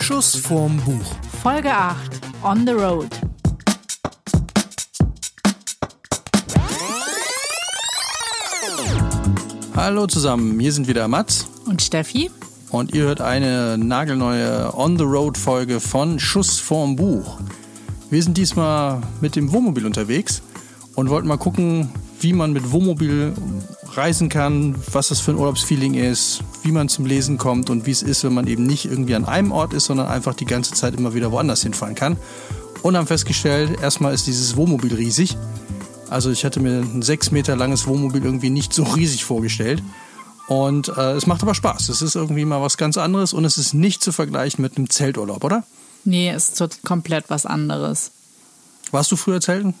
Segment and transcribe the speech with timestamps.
[0.00, 1.14] Schuss vorm Buch.
[1.42, 3.08] Folge 8 On the Road.
[9.74, 12.30] Hallo zusammen, hier sind wieder Mats Und Steffi?
[12.70, 17.38] und ihr hört eine nagelneue On the Road Folge von Schuss vorm Buch.
[18.10, 20.42] Wir sind diesmal mit dem Wohnmobil unterwegs
[20.94, 23.32] und wollten mal gucken, wie man mit Wohnmobil
[23.92, 27.90] reisen kann, was das für ein Urlaubsfeeling ist, wie man zum Lesen kommt und wie
[27.90, 30.72] es ist, wenn man eben nicht irgendwie an einem Ort ist, sondern einfach die ganze
[30.74, 32.16] Zeit immer wieder woanders hinfahren kann.
[32.82, 35.36] Und haben festgestellt, erstmal ist dieses Wohnmobil riesig.
[36.08, 39.82] Also ich hatte mir ein sechs Meter langes Wohnmobil irgendwie nicht so riesig vorgestellt.
[40.48, 41.88] Und äh, es macht aber Spaß.
[41.90, 44.88] Es ist irgendwie mal was ganz anderes und es ist nicht zu vergleichen mit einem
[44.90, 45.64] Zelturlaub, oder?
[46.04, 48.10] Nee, ist tot- komplett was anderes.
[48.90, 49.74] Warst du früher Zelten?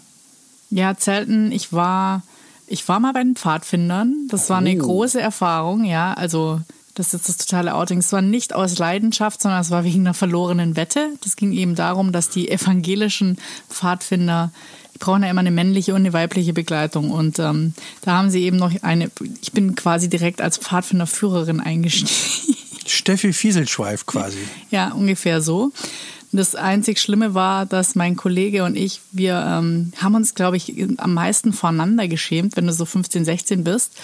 [0.68, 2.22] Ja, Zelten, ich war,
[2.70, 4.28] ich war mal bei den Pfadfindern.
[4.28, 4.86] Das war eine Oh.
[4.86, 6.14] große Erfahrung, ja.
[6.14, 6.60] Also,
[6.94, 7.98] das ist jetzt das totale Outing.
[7.98, 11.10] Es war nicht aus Leidenschaft, sondern es war wegen einer verlorenen Wette.
[11.22, 14.52] Das ging eben darum, dass die evangelischen Pfadfinder,
[14.94, 17.10] die brauchen ja immer eine männliche und eine weibliche Begleitung.
[17.10, 19.10] Und ähm, da haben sie eben noch eine,
[19.42, 22.56] ich bin quasi direkt als Pfadfinderführerin eingestiegen.
[22.86, 24.38] Steffi Fieselschweif quasi.
[24.70, 25.72] Ja, ungefähr so.
[26.32, 30.74] Das einzig Schlimme war, dass mein Kollege und ich, wir ähm, haben uns, glaube ich,
[30.98, 33.96] am meisten voreinander geschämt, wenn du so 15, 16 bist.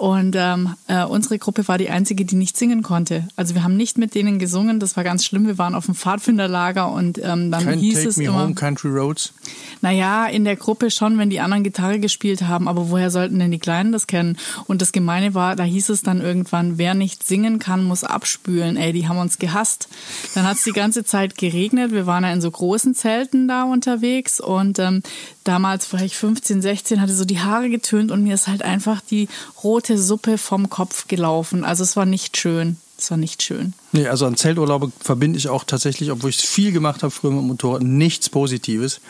[0.00, 3.28] Und ähm, äh, unsere Gruppe war die einzige, die nicht singen konnte.
[3.36, 5.46] Also wir haben nicht mit denen gesungen, das war ganz schlimm.
[5.46, 8.54] Wir waren auf dem Pfadfinderlager und ähm, dann Kein hieß Take es Me immer, Home
[8.54, 9.34] Country Roads.
[9.82, 13.50] naja, in der Gruppe schon, wenn die anderen Gitarre gespielt haben, aber woher sollten denn
[13.50, 14.38] die Kleinen das kennen?
[14.66, 18.78] Und das Gemeine war, da hieß es dann irgendwann, wer nicht singen kann, muss abspülen.
[18.78, 19.90] Ey, die haben uns gehasst.
[20.34, 21.92] Dann hat es die ganze Zeit geregnet.
[21.92, 25.02] Wir waren ja in so großen Zelten da unterwegs und ähm,
[25.50, 29.28] damals ich 15, 16, hatte so die Haare getönt und mir ist halt einfach die
[29.64, 31.64] rote Suppe vom Kopf gelaufen.
[31.64, 32.76] Also es war nicht schön.
[32.96, 33.72] Es war nicht schön.
[33.90, 37.40] Nee, also an Zelturlaube verbinde ich auch tatsächlich, obwohl ich viel gemacht habe früher mit
[37.40, 39.00] dem Motorrad, nichts Positives.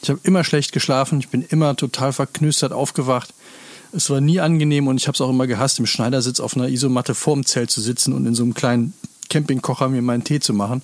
[0.00, 3.34] Ich habe immer schlecht geschlafen, ich bin immer total verknüstert aufgewacht.
[3.92, 6.68] Es war nie angenehm und ich habe es auch immer gehasst, im Schneidersitz auf einer
[6.68, 8.92] Isomatte vorm Zelt zu sitzen und in so einem kleinen
[9.30, 10.82] Campingkocher mir meinen Tee zu machen.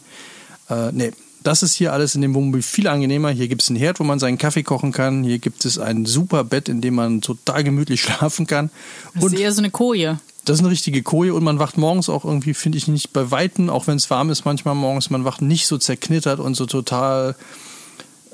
[0.69, 1.13] Äh, nee,
[1.45, 3.31] das ist hier alles in dem Wohnmobil viel angenehmer.
[3.31, 5.23] Hier gibt es einen Herd, wo man seinen Kaffee kochen kann.
[5.23, 8.71] Hier gibt es ein super Bett, in dem man total gemütlich schlafen kann.
[9.15, 10.19] Das ist eher so eine Koje.
[10.47, 13.31] Das ist eine richtige Koje und man wacht morgens auch irgendwie, finde ich, nicht bei
[13.31, 16.67] Weitem, auch wenn es warm ist manchmal morgens, man wacht nicht so zerknittert und so
[16.67, 17.35] total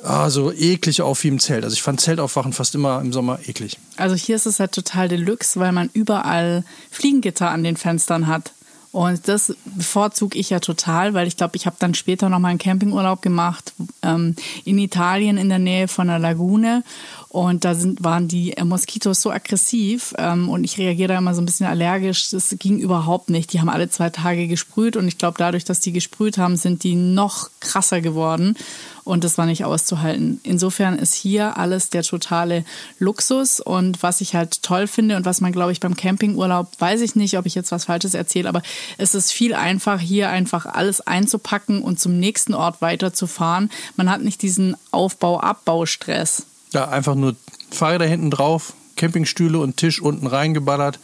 [0.02, 1.64] ah, so eklig auf wie im Zelt.
[1.64, 3.78] Also ich fand Zeltaufwachen fast immer im Sommer eklig.
[3.96, 8.52] Also hier ist es halt total Deluxe, weil man überall Fliegengitter an den Fenstern hat.
[8.92, 12.48] Und das bevorzuge ich ja total, weil ich glaube, ich habe dann später noch mal
[12.48, 14.34] einen Campingurlaub gemacht ähm,
[14.64, 16.82] in Italien in der Nähe von einer Lagune.
[17.28, 21.36] Und da sind, waren die äh, Moskitos so aggressiv ähm, und ich reagiere da immer
[21.36, 22.30] so ein bisschen allergisch.
[22.30, 23.52] Das ging überhaupt nicht.
[23.52, 26.82] Die haben alle zwei Tage gesprüht und ich glaube, dadurch, dass die gesprüht haben, sind
[26.82, 28.56] die noch krasser geworden
[29.04, 30.40] und das war nicht auszuhalten.
[30.42, 32.64] Insofern ist hier alles der totale
[32.98, 37.00] Luxus und was ich halt toll finde und was man, glaube ich, beim Campingurlaub, weiß
[37.00, 38.62] ich nicht, ob ich jetzt was Falsches erzähle, aber
[38.98, 43.70] es ist viel einfach, hier einfach alles einzupacken und zum nächsten Ort weiterzufahren.
[43.96, 46.46] Man hat nicht diesen Aufbau-Abbau-Stress.
[46.72, 47.36] Ja, einfach nur
[47.70, 50.98] Fahrräder hinten drauf, Campingstühle und Tisch unten reingeballert,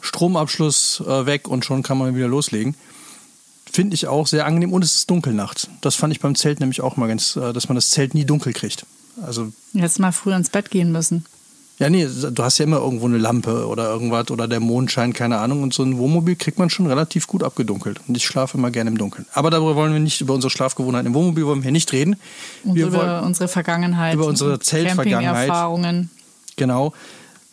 [0.00, 2.74] Stromabschluss äh, weg und schon kann man wieder loslegen.
[3.72, 5.68] Finde ich auch sehr angenehm und es ist dunkel nachts.
[5.80, 8.24] Das fand ich beim Zelt nämlich auch mal ganz, äh, dass man das Zelt nie
[8.24, 8.84] dunkel kriegt.
[9.24, 11.24] Also Jetzt mal früher ins Bett gehen müssen.
[11.78, 15.38] Ja, nee, du hast ja immer irgendwo eine Lampe oder irgendwas oder der Mondschein, keine
[15.38, 15.62] Ahnung.
[15.62, 17.98] Und so ein Wohnmobil kriegt man schon relativ gut abgedunkelt.
[18.06, 19.26] Und ich schlafe immer gerne im Dunkeln.
[19.32, 22.16] Aber darüber wollen wir nicht, über unsere Schlafgewohnheiten im Wohnmobil wollen wir hier nicht reden.
[22.62, 24.14] Und wir über wollen, unsere Vergangenheit.
[24.14, 25.48] über unsere Zeltvergangenheit.
[25.48, 26.10] Camping-Erfahrungen.
[26.56, 26.92] genau.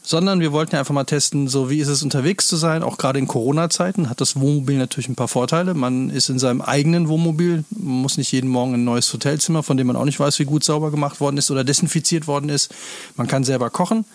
[0.02, 2.82] Sondern wir wollten ja einfach mal testen, so wie ist es unterwegs zu sein.
[2.84, 5.74] Auch gerade in Corona-Zeiten hat das Wohnmobil natürlich ein paar Vorteile.
[5.76, 9.62] Man ist in seinem eigenen Wohnmobil, man muss nicht jeden Morgen in ein neues Hotelzimmer,
[9.62, 12.50] von dem man auch nicht weiß, wie gut sauber gemacht worden ist oder desinfiziert worden
[12.50, 12.74] ist.
[13.18, 14.06] Man kann selber kochen.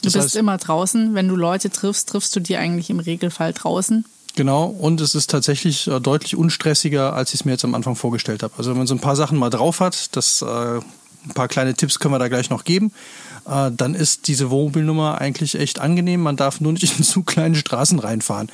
[0.00, 1.14] Du Das bist heißt- immer draußen.
[1.14, 4.04] Wenn du Leute triffst, triffst du die eigentlich im Regelfall draußen.
[4.34, 7.96] Genau, und es ist tatsächlich äh, deutlich unstressiger, als ich es mir jetzt am Anfang
[7.96, 8.54] vorgestellt habe.
[8.56, 11.74] Also wenn man so ein paar Sachen mal drauf hat, das, äh, ein paar kleine
[11.74, 12.92] Tipps können wir da gleich noch geben,
[13.48, 16.22] äh, dann ist diese Wohnmobilnummer eigentlich echt angenehm.
[16.22, 18.50] Man darf nur nicht in zu kleine Straßen reinfahren.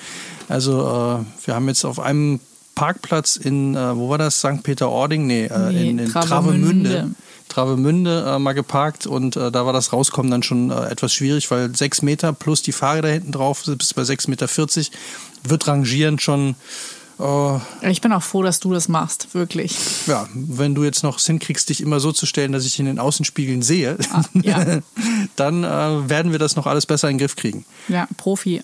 [0.49, 2.41] Also äh, wir haben jetzt auf einem
[2.75, 4.63] Parkplatz in, äh, wo war das, St.
[4.63, 5.27] Peter-Ording?
[5.27, 6.91] Nee, Nee, in, in Travemünde.
[6.91, 7.15] Travemünde.
[7.49, 11.51] Travemünde äh, mal geparkt und äh, da war das Rauskommen dann schon äh, etwas schwierig,
[11.51, 14.49] weil sechs Meter plus die Fahrräder hinten drauf, bis bei 6,40 Meter
[15.45, 16.55] wird rangieren schon,
[17.21, 19.77] äh, Ich bin auch froh, dass du das machst, wirklich.
[20.07, 22.87] ja, wenn du jetzt noch es hinkriegst, dich immer so zu stellen, dass ich in
[22.87, 24.79] den Außenspiegeln sehe, Ah, ja.
[25.37, 27.65] dann äh, werden wir das noch alles besser in den Griff kriegen.
[27.89, 28.63] Ja, Profi.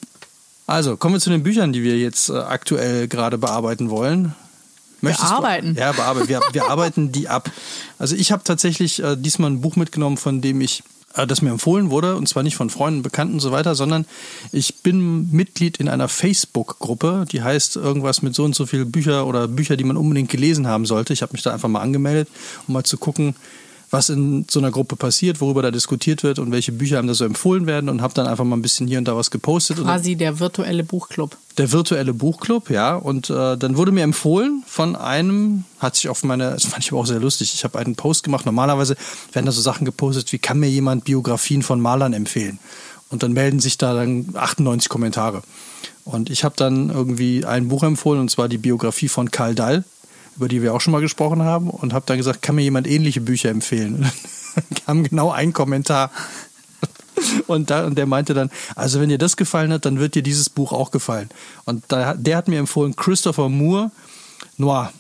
[0.67, 4.35] Also, kommen wir zu den Büchern, die wir jetzt äh, aktuell gerade bearbeiten wollen.
[5.03, 5.75] Möchtest bearbeiten.
[5.75, 5.81] Du?
[5.81, 6.29] Ja, bearbeiten.
[6.29, 7.51] Wir, wir arbeiten die ab.
[7.99, 10.83] Also ich habe tatsächlich äh, diesmal ein Buch mitgenommen, von dem ich
[11.15, 14.05] das mir empfohlen wurde, und zwar nicht von Freunden, Bekannten und so weiter, sondern
[14.53, 19.27] ich bin Mitglied in einer Facebook-Gruppe, die heißt irgendwas mit so und so viele Bücher
[19.27, 21.13] oder Bücher, die man unbedingt gelesen haben sollte.
[21.13, 22.29] Ich habe mich da einfach mal angemeldet,
[22.67, 23.37] um mal zu gucken,
[23.95, 27.15] was in so einer Gruppe passiert, worüber da diskutiert wird und welche Bücher einem da
[27.15, 29.79] so empfohlen werden und habe dann einfach mal ein bisschen hier und da was gepostet.
[29.79, 31.37] Quasi der virtuelle Buchclub.
[31.59, 32.97] Der virtuelle Buchclub, ja.
[32.97, 36.91] Und äh, dann wurde mir empfohlen von einem, hat sich auf meine, das fand ich
[36.91, 38.45] aber auch sehr lustig, ich habe einen Post gemacht.
[38.45, 38.97] Normalerweise
[39.33, 42.59] werden da so Sachen gepostet, wie kann mir jemand Biografien von Malern empfehlen?
[43.11, 45.43] Und dann melden sich da dann 98 Kommentare.
[46.05, 49.85] Und ich habe dann irgendwie ein Buch empfohlen, und zwar die Biografie von Karl Dall
[50.37, 52.87] über die wir auch schon mal gesprochen haben, und habe dann gesagt, kann mir jemand
[52.87, 54.11] ähnliche Bücher empfehlen?
[54.87, 56.11] Kam genau ein Kommentar.
[57.47, 60.23] Und, da, und der meinte dann, also wenn dir das gefallen hat, dann wird dir
[60.23, 61.31] dieses Buch auch gefallen.
[61.65, 63.91] Und da, der hat mir empfohlen, Christopher Moore,
[64.57, 64.93] Noir.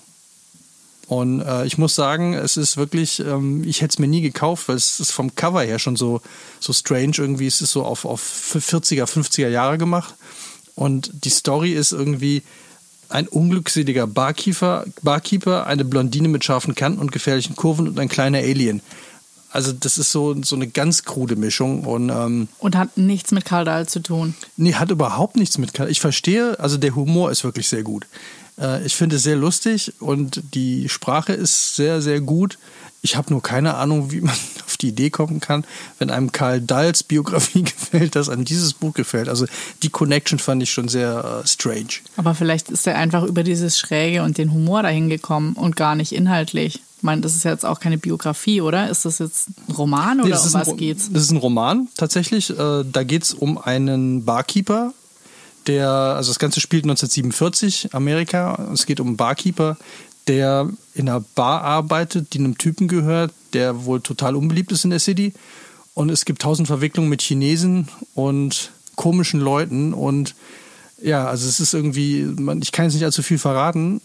[1.06, 4.68] Und äh, ich muss sagen, es ist wirklich, ähm, ich hätte es mir nie gekauft,
[4.68, 6.22] weil es ist vom Cover her schon so,
[6.60, 7.46] so strange irgendwie.
[7.46, 10.14] Es ist so auf, auf 40er, 50er Jahre gemacht.
[10.74, 12.42] Und die Story ist irgendwie,
[13.14, 18.38] ein unglückseliger Barkeeper, Barkeeper, eine Blondine mit scharfen Kanten und gefährlichen Kurven und ein kleiner
[18.38, 18.82] Alien.
[19.50, 21.84] Also das ist so, so eine ganz krude Mischung.
[21.84, 24.34] Und, ähm, und hat nichts mit Karl Dahl zu tun.
[24.56, 25.90] Nee, hat überhaupt nichts mit Karl.
[25.90, 28.04] Ich verstehe, also der Humor ist wirklich sehr gut.
[28.58, 32.58] Äh, ich finde es sehr lustig und die Sprache ist sehr, sehr gut.
[33.04, 34.34] Ich habe nur keine Ahnung, wie man
[34.64, 35.64] auf die Idee kommen kann,
[35.98, 39.28] wenn einem Karl Dahls Biografie gefällt, dass einem dieses Buch gefällt.
[39.28, 39.44] Also
[39.82, 42.00] die Connection fand ich schon sehr äh, strange.
[42.16, 45.94] Aber vielleicht ist er einfach über dieses Schräge und den Humor dahin gekommen und gar
[45.94, 46.76] nicht inhaltlich.
[46.96, 48.88] Ich meine, das ist jetzt auch keine Biografie, oder?
[48.88, 51.10] Ist das jetzt ein Roman oder nee, um was geht's?
[51.12, 52.48] Das ist ein Roman tatsächlich.
[52.48, 54.94] Äh, da geht es um einen Barkeeper,
[55.66, 58.70] der, also das Ganze spielt 1947, Amerika.
[58.72, 59.76] Es geht um einen Barkeeper,
[60.28, 64.90] der in einer Bar arbeitet, die einem Typen gehört, der wohl total unbeliebt ist in
[64.90, 65.32] der City.
[65.94, 69.92] Und es gibt tausend Verwicklungen mit Chinesen und komischen Leuten.
[69.92, 70.34] Und
[71.00, 74.00] ja, also es ist irgendwie, man, ich kann jetzt nicht allzu viel verraten,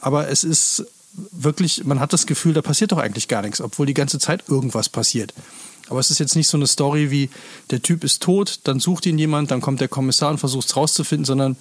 [0.00, 0.84] aber es ist
[1.30, 4.44] wirklich, man hat das Gefühl, da passiert doch eigentlich gar nichts, obwohl die ganze Zeit
[4.48, 5.32] irgendwas passiert.
[5.88, 7.30] Aber es ist jetzt nicht so eine Story wie,
[7.70, 10.76] der Typ ist tot, dann sucht ihn jemand, dann kommt der Kommissar und versucht es
[10.76, 11.56] rauszufinden, sondern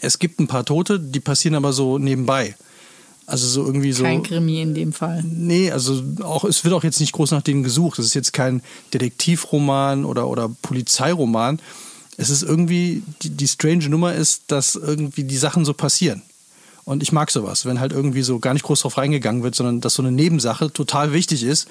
[0.00, 2.54] es gibt ein paar Tote, die passieren aber so nebenbei.
[3.26, 4.02] Also so irgendwie so.
[4.02, 5.22] Kein Krimi in dem Fall.
[5.24, 7.98] Nee, also auch, es wird auch jetzt nicht groß nach denen gesucht.
[7.98, 11.60] Es ist jetzt kein Detektivroman oder, oder Polizeiroman.
[12.16, 16.22] Es ist irgendwie, die, die strange Nummer ist, dass irgendwie die Sachen so passieren.
[16.84, 19.80] Und ich mag sowas, wenn halt irgendwie so gar nicht groß drauf reingegangen wird, sondern
[19.80, 21.68] dass so eine Nebensache total wichtig ist.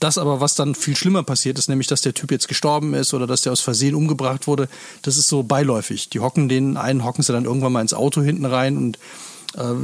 [0.00, 3.14] Das aber, was dann viel schlimmer passiert ist, nämlich, dass der Typ jetzt gestorben ist
[3.14, 4.68] oder dass der aus Versehen umgebracht wurde,
[5.00, 6.08] das ist so beiläufig.
[6.10, 8.98] Die hocken den einen, hocken sie dann irgendwann mal ins Auto hinten rein und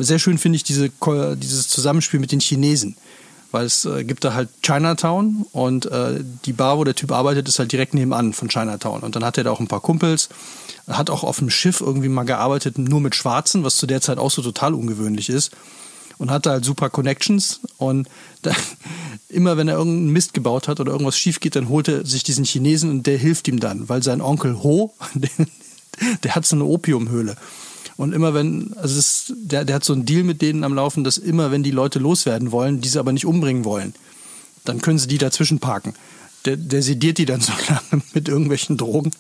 [0.01, 0.91] sehr schön finde ich diese,
[1.37, 2.97] dieses Zusammenspiel mit den Chinesen.
[3.51, 7.49] Weil es äh, gibt da halt Chinatown und äh, die Bar, wo der Typ arbeitet,
[7.49, 9.01] ist halt direkt nebenan von Chinatown.
[9.01, 10.29] Und dann hat er da auch ein paar Kumpels,
[10.87, 14.19] hat auch auf dem Schiff irgendwie mal gearbeitet, nur mit Schwarzen, was zu der Zeit
[14.19, 15.53] auch so total ungewöhnlich ist.
[16.19, 17.61] Und hatte halt super Connections.
[17.79, 18.07] Und
[18.43, 18.53] da,
[19.31, 22.25] immer wenn er irgendeinen Mist gebaut hat oder irgendwas schief geht, dann holt er sich
[22.25, 25.31] diesen Chinesen und der hilft ihm dann, weil sein Onkel Ho, der,
[26.23, 27.35] der hat so eine Opiumhöhle.
[27.99, 31.03] Und immer wenn, also ist, der, der hat so einen Deal mit denen am Laufen,
[31.03, 33.93] dass immer wenn die Leute loswerden wollen, diese aber nicht umbringen wollen,
[34.65, 35.95] dann können sie die dazwischen parken.
[36.45, 39.11] Der, der sediert die dann so lange mit irgendwelchen Drogen,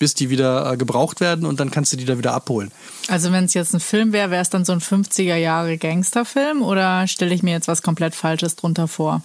[0.00, 2.72] bis die wieder äh, gebraucht werden und dann kannst du die da wieder abholen.
[3.06, 6.62] Also wenn es jetzt ein Film wäre, wäre es dann so ein 50er Jahre Gangsterfilm
[6.62, 9.22] oder stelle ich mir jetzt was komplett Falsches drunter vor?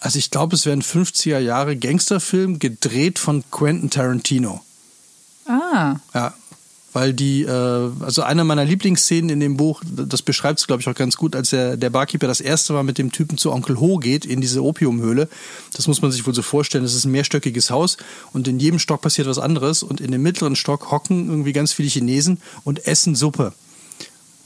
[0.00, 4.62] Also ich glaube, es wäre ein 50er Jahre Gangsterfilm gedreht von Quentin Tarantino.
[5.46, 5.96] Ah.
[6.14, 6.34] Ja,
[6.96, 10.88] weil die, äh, also eine meiner Lieblingsszenen in dem Buch, das beschreibt es, glaube ich,
[10.88, 13.78] auch ganz gut, als der, der Barkeeper das erste Mal mit dem Typen zu Onkel
[13.80, 15.28] Ho geht in diese Opiumhöhle.
[15.74, 16.84] Das muss man sich wohl so vorstellen.
[16.84, 17.98] Das ist ein mehrstöckiges Haus
[18.32, 21.74] und in jedem Stock passiert was anderes und in dem mittleren Stock hocken irgendwie ganz
[21.74, 23.52] viele Chinesen und essen Suppe.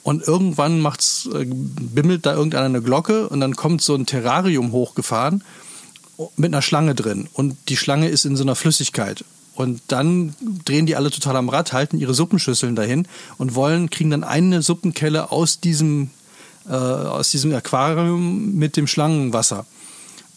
[0.02, 4.72] Und irgendwann macht's, äh, bimmelt da irgendeiner eine Glocke und dann kommt so ein Terrarium
[4.72, 5.44] hochgefahren
[6.34, 7.28] mit einer Schlange drin.
[7.32, 9.24] Und die Schlange ist in so einer Flüssigkeit.
[9.60, 14.08] Und dann drehen die alle total am Rad, halten ihre Suppenschüsseln dahin und wollen, kriegen
[14.08, 16.08] dann eine Suppenkelle aus diesem,
[16.66, 19.66] äh, aus diesem Aquarium mit dem Schlangenwasser.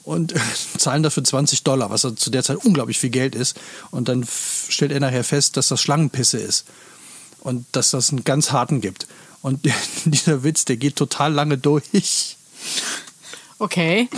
[0.03, 0.33] Und
[0.77, 3.57] zahlen dafür 20 Dollar, was zu der Zeit unglaublich viel Geld ist.
[3.91, 4.25] Und dann
[4.67, 6.65] stellt er nachher fest, dass das Schlangenpisse ist.
[7.39, 9.07] Und dass das einen ganz harten gibt.
[9.41, 9.61] Und
[10.03, 12.35] dieser Witz, der geht total lange durch.
[13.63, 14.09] Okay.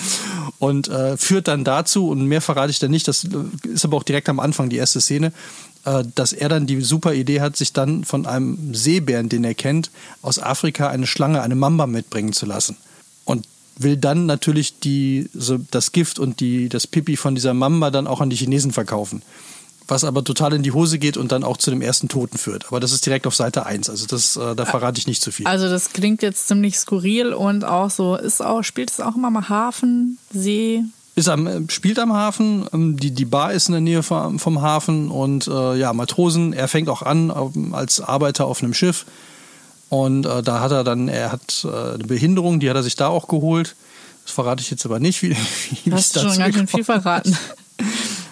[0.58, 3.28] Und äh, führt dann dazu, und mehr verrate ich dann nicht, das
[3.62, 5.32] ist aber auch direkt am Anfang die erste Szene,
[5.86, 9.54] äh, dass er dann die super Idee hat, sich dann von einem Seebären, den er
[9.54, 9.92] kennt,
[10.24, 12.76] aus Afrika eine Schlange, eine Mamba mitbringen zu lassen.
[13.24, 13.46] Und
[13.78, 18.08] will dann natürlich die, so das Gift und die, das Pipi von dieser Mamba dann
[18.08, 19.22] auch an die Chinesen verkaufen.
[19.88, 22.68] Was aber total in die Hose geht und dann auch zu dem ersten Toten führt.
[22.68, 23.90] Aber das ist direkt auf Seite 1.
[23.90, 25.46] Also das, äh, da verrate ich nicht zu viel.
[25.46, 29.30] Also das klingt jetzt ziemlich skurril und auch so, ist auch, spielt es auch immer
[29.30, 30.84] mal Hafen, See,
[31.16, 34.38] ist am, äh, spielt am Hafen, ähm, die, die Bar ist in der Nähe vom,
[34.38, 37.32] vom Hafen und äh, ja, Matrosen, er fängt auch an
[37.72, 39.06] als Arbeiter auf einem Schiff
[39.90, 42.96] und äh, da hat er dann, er hat äh, eine Behinderung, die hat er sich
[42.96, 43.76] da auch geholt.
[44.26, 45.36] Das verrate ich jetzt aber nicht, wie,
[45.86, 47.38] wie Hast du schon ganz schön viel verraten.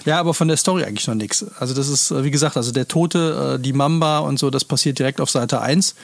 [0.06, 1.46] Ja, aber von der Story eigentlich noch nichts.
[1.60, 4.66] Also das ist, äh, wie gesagt, also der Tote, äh, die Mamba und so, das
[4.66, 5.96] passiert direkt auf Seite 1.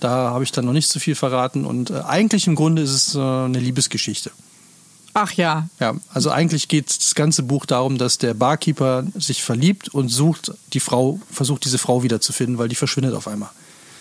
[0.00, 1.64] Da habe ich dann noch nicht so viel verraten.
[1.64, 4.30] Und äh, eigentlich im Grunde ist es eine Liebesgeschichte.
[5.14, 5.66] Ach ja.
[5.80, 10.52] Ja, also eigentlich geht das ganze Buch darum, dass der Barkeeper sich verliebt und sucht
[10.74, 13.48] die Frau, versucht diese Frau wiederzufinden, weil die verschwindet auf einmal.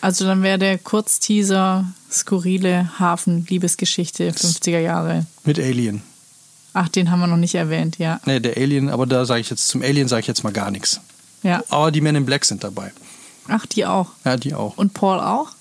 [0.02, 5.26] Also dann wäre der Kurzteaser skurrile Hafen-Liebesgeschichte 50er Jahre.
[5.46, 6.02] Mit Alien.
[6.78, 8.20] Ach, den haben wir noch nicht erwähnt, ja.
[8.26, 10.72] Nee, der Alien, aber da sage ich jetzt, zum Alien sage ich jetzt mal gar
[10.72, 11.00] nichts.
[11.42, 11.64] Ja.
[11.70, 12.92] Aber die Men in Black sind dabei.
[13.48, 14.10] Ach, die auch.
[14.26, 14.78] Ja, die auch.
[14.78, 15.52] Und Paul auch?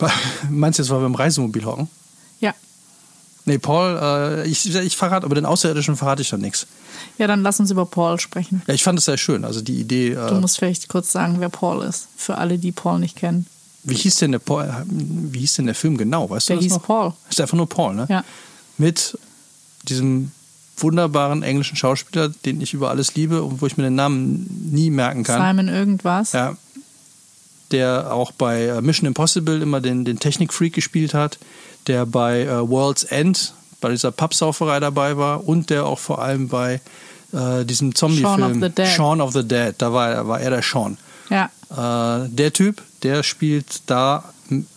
[0.50, 1.88] Meinst du jetzt, weil wir im Reisemobil hocken?
[2.40, 2.54] Ja.
[3.44, 6.66] Nee, Paul, äh, ich, ich verrate, aber den Außerirdischen verrate ich dann nichts.
[7.16, 8.62] Ja, dann lass uns über Paul sprechen.
[8.66, 9.44] Ja, ich fand es sehr schön.
[9.44, 10.14] Also die Idee.
[10.14, 13.46] Äh, du musst vielleicht kurz sagen, wer Paul ist, für alle, die Paul nicht kennen.
[13.84, 16.28] Wie hieß denn der Paul, wie hieß denn der Film genau?
[16.28, 16.82] Weißt der du das hieß noch?
[16.82, 17.12] Paul.
[17.30, 18.06] Ist einfach nur Paul, ne?
[18.10, 18.24] Ja.
[18.76, 19.16] Mit
[19.82, 20.32] diesem
[20.76, 24.90] wunderbaren englischen Schauspieler, den ich über alles liebe und wo ich mir den Namen nie
[24.90, 25.46] merken kann.
[25.46, 26.32] Simon irgendwas.
[26.32, 26.56] Ja.
[27.70, 31.38] Der auch bei äh, Mission Impossible immer den, den Technik-Freak gespielt hat,
[31.86, 36.48] der bei äh, World's End, bei dieser Pappsauferei dabei war und der auch vor allem
[36.48, 36.80] bei
[37.32, 38.88] äh, diesem Zombie-Film Shaun of the Dead.
[38.88, 40.98] Shaun of the Dead, da war, war er der Sean.
[41.28, 41.50] Ja.
[41.70, 44.24] Äh, der Typ, der spielt da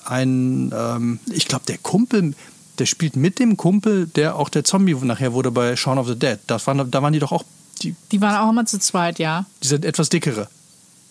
[0.05, 2.36] einen, ähm, ich glaube, der Kumpel,
[2.80, 6.18] der spielt mit dem Kumpel, der auch der Zombie nachher wurde bei Shaun of the
[6.18, 6.39] Dead.
[6.48, 7.44] Das waren, da waren die doch auch.
[7.82, 9.46] Die, die waren auch immer zu zweit, ja.
[9.62, 10.48] Dieser etwas dickere.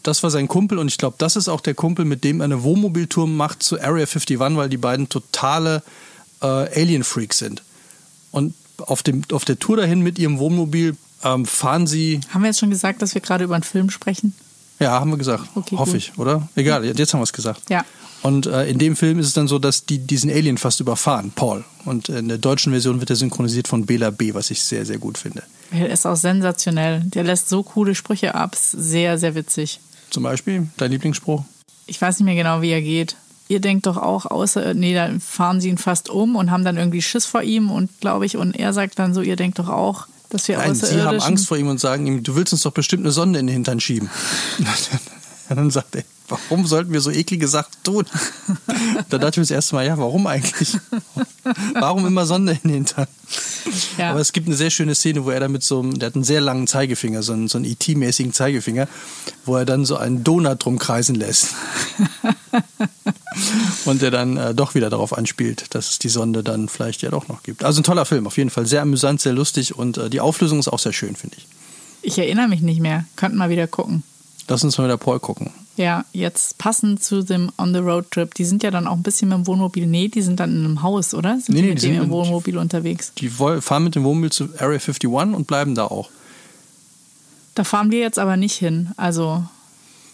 [0.02, 2.45] Das war sein Kumpel und ich glaube, das ist auch der Kumpel, mit dem er
[2.45, 5.83] eine Wohnmobiltour macht zu Area 51, weil die beiden totale
[6.40, 7.62] äh, Alien-Freaks sind.
[8.33, 12.21] Und auf, dem, auf der Tour dahin mit ihrem Wohnmobil ähm, fahren sie.
[12.31, 14.35] Haben wir jetzt schon gesagt, dass wir gerade über einen Film sprechen?
[14.81, 15.45] Ja, haben wir gesagt.
[15.54, 16.00] Okay, Hoffe gut.
[16.00, 16.49] ich, oder?
[16.57, 17.71] Egal, jetzt haben wir es gesagt.
[17.71, 17.85] Ja.
[18.22, 21.32] Und äh, in dem Film ist es dann so, dass die diesen Alien fast überfahren,
[21.34, 21.64] Paul.
[21.84, 24.98] Und in der deutschen Version wird er synchronisiert von Bela B., was ich sehr, sehr
[24.98, 25.42] gut finde.
[25.72, 27.00] Er ist auch sensationell.
[27.04, 28.54] Der lässt so coole Sprüche ab.
[28.54, 29.80] Sehr, sehr witzig.
[30.10, 31.44] Zum Beispiel, dein Lieblingsspruch?
[31.86, 33.16] Ich weiß nicht mehr genau, wie er geht.
[33.48, 36.76] Ihr denkt doch auch, außer, nee, dann fahren sie ihn fast um und haben dann
[36.76, 39.68] irgendwie Schiss vor ihm und glaube ich, und er sagt dann so, ihr denkt doch
[39.68, 41.20] auch, dass wir Nein, sie haben.
[41.20, 43.52] Angst vor ihm und sagen ihm, du willst uns doch bestimmt eine Sonde in den
[43.52, 44.08] Hintern schieben.
[44.58, 44.68] Und
[45.48, 46.04] dann sagt er,
[46.48, 48.06] warum sollten wir so eklige Sachen tun?
[49.08, 50.76] Da dachte ich mir das erste Mal, ja, warum eigentlich?
[51.74, 53.06] Warum immer Sonde in den Hintern?
[53.98, 54.10] Ja.
[54.10, 56.14] Aber es gibt eine sehr schöne Szene, wo er dann mit so einem, der hat
[56.14, 58.88] einen sehr langen Zeigefinger, so einen, so einen IT-mäßigen Zeigefinger,
[59.44, 61.48] wo er dann so einen Donut drum kreisen lässt.
[63.84, 67.10] Und der dann äh, doch wieder darauf anspielt, dass es die Sonde dann vielleicht ja
[67.10, 67.64] doch noch gibt.
[67.64, 68.66] Also ein toller Film, auf jeden Fall.
[68.66, 71.46] Sehr amüsant, sehr lustig und äh, die Auflösung ist auch sehr schön, finde ich.
[72.02, 73.04] Ich erinnere mich nicht mehr.
[73.16, 74.02] Könnten mal wieder gucken.
[74.48, 75.50] Lass uns mal wieder Paul gucken.
[75.76, 78.34] Ja, jetzt passend zu dem On-the-Road-Trip.
[78.34, 79.86] Die sind ja dann auch ein bisschen mit dem Wohnmobil.
[79.86, 81.38] Nee, die sind dann in einem Haus, oder?
[81.40, 83.12] Sind Nee, die mit die dem Wohnmobil unterwegs?
[83.16, 86.10] Die fahren mit dem Wohnmobil zu Area 51 und bleiben da auch.
[87.54, 88.90] Da fahren wir jetzt aber nicht hin.
[88.96, 89.44] Also,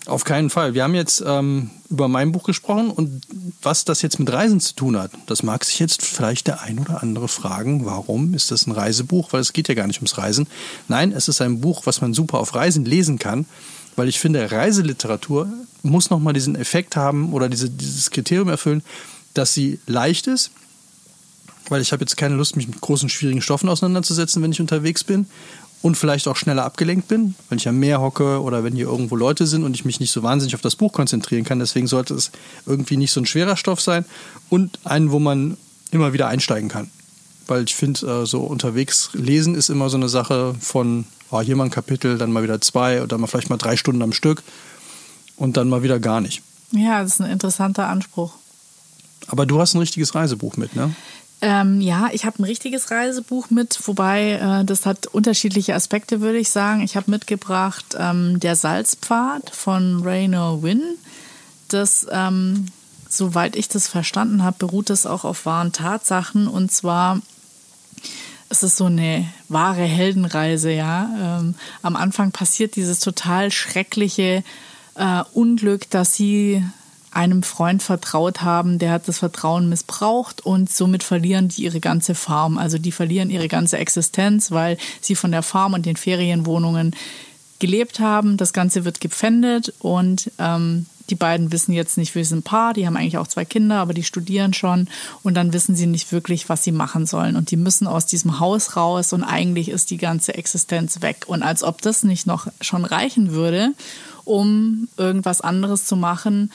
[0.07, 0.75] Auf keinen Fall.
[0.75, 3.23] Wir haben jetzt ähm, über mein Buch gesprochen und
[3.61, 6.79] was das jetzt mit Reisen zu tun hat, das mag sich jetzt vielleicht der ein
[6.79, 9.33] oder andere fragen, warum ist das ein Reisebuch?
[9.33, 10.47] Weil es geht ja gar nicht ums Reisen.
[10.87, 13.45] Nein, es ist ein Buch, was man super auf Reisen lesen kann,
[13.99, 15.49] weil ich finde, Reiseliteratur
[15.83, 18.83] muss nochmal diesen Effekt haben oder diese, dieses Kriterium erfüllen,
[19.35, 20.53] dass sie leicht ist,
[21.69, 25.03] weil ich habe jetzt keine Lust, mich mit großen, schwierigen Stoffen auseinanderzusetzen, wenn ich unterwegs
[25.05, 25.27] bin.
[25.81, 29.15] Und vielleicht auch schneller abgelenkt bin, wenn ich am Meer hocke oder wenn hier irgendwo
[29.15, 31.61] Leute sind und ich mich nicht so wahnsinnig auf das Buch konzentrieren kann.
[31.61, 32.33] Deswegen sollte es
[32.67, 34.05] irgendwie nicht so ein schwerer Stoff sein
[34.49, 35.57] und einen, wo man
[35.93, 36.91] immer wieder einsteigen kann.
[37.47, 41.57] Weil ich finde, äh, so unterwegs lesen ist immer so eine Sache von, oh, hier
[41.57, 44.43] mal ein Kapitel, dann mal wieder zwei oder mal vielleicht mal drei Stunden am Stück
[45.37, 46.43] und dann mal wieder gar nicht.
[46.73, 48.35] ja, das ist ein interessanter Anspruch.
[49.27, 50.95] Aber du hast ein richtiges Reisebuch mit, ne?
[51.41, 56.39] Ähm, ja, ich habe ein richtiges Reisebuch mit, wobei äh, das hat unterschiedliche Aspekte, würde
[56.39, 56.81] ich sagen.
[56.81, 60.83] Ich habe mitgebracht ähm, Der Salzpfad von Raynor Wynn.
[61.69, 62.67] Das, ähm,
[63.09, 66.49] soweit ich das verstanden habe, beruht das auch auf wahren Tatsachen.
[66.49, 67.21] Und zwar
[68.49, 71.39] es ist so eine wahre Heldenreise, ja.
[71.41, 74.43] Ähm, am Anfang passiert dieses total schreckliche
[74.95, 76.63] äh, Unglück, dass sie
[77.11, 82.15] einem Freund vertraut haben, der hat das Vertrauen missbraucht und somit verlieren die ihre ganze
[82.15, 82.59] Farm.
[82.59, 86.95] Also die verlieren ihre ganze Existenz, weil sie von der Farm und den Ferienwohnungen
[87.59, 88.37] gelebt haben.
[88.37, 92.75] Das Ganze wird gepfändet und ähm, die beiden wissen jetzt nicht, wir sind ein Paar,
[92.75, 94.89] die haben eigentlich auch zwei Kinder, aber die studieren schon
[95.23, 97.37] und dann wissen sie nicht wirklich, was sie machen sollen.
[97.37, 101.25] Und die müssen aus diesem Haus raus und eigentlich ist die ganze Existenz weg.
[101.27, 103.73] Und als ob das nicht noch schon reichen würde,
[104.25, 106.51] um irgendwas anderes zu machen,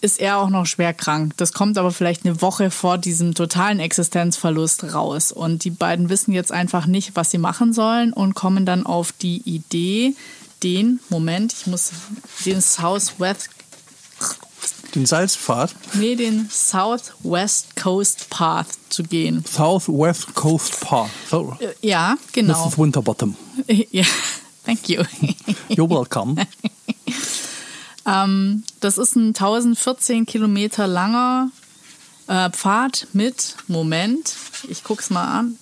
[0.00, 1.32] ist er auch noch schwer krank.
[1.36, 5.32] Das kommt aber vielleicht eine Woche vor diesem totalen Existenzverlust raus.
[5.32, 9.12] Und die beiden wissen jetzt einfach nicht, was sie machen sollen und kommen dann auf
[9.12, 10.14] die Idee,
[10.62, 11.90] den, Moment, ich muss
[12.44, 13.50] den Southwest.
[14.94, 15.74] Den Salzpfad?
[15.94, 19.44] Nee, den Southwest Coast Path zu gehen.
[19.44, 21.10] Southwest Coast Path.
[21.30, 21.56] So.
[21.60, 22.66] Äh, ja, genau.
[22.66, 22.78] Mrs.
[22.78, 23.36] Winterbottom.
[23.90, 24.04] Ja,
[24.64, 25.02] thank you.
[25.68, 26.46] You're welcome.
[28.06, 31.50] ähm, das ist ein 1014 Kilometer langer
[32.28, 34.34] äh, Pfad mit, Moment,
[34.68, 35.58] ich guck's mal an,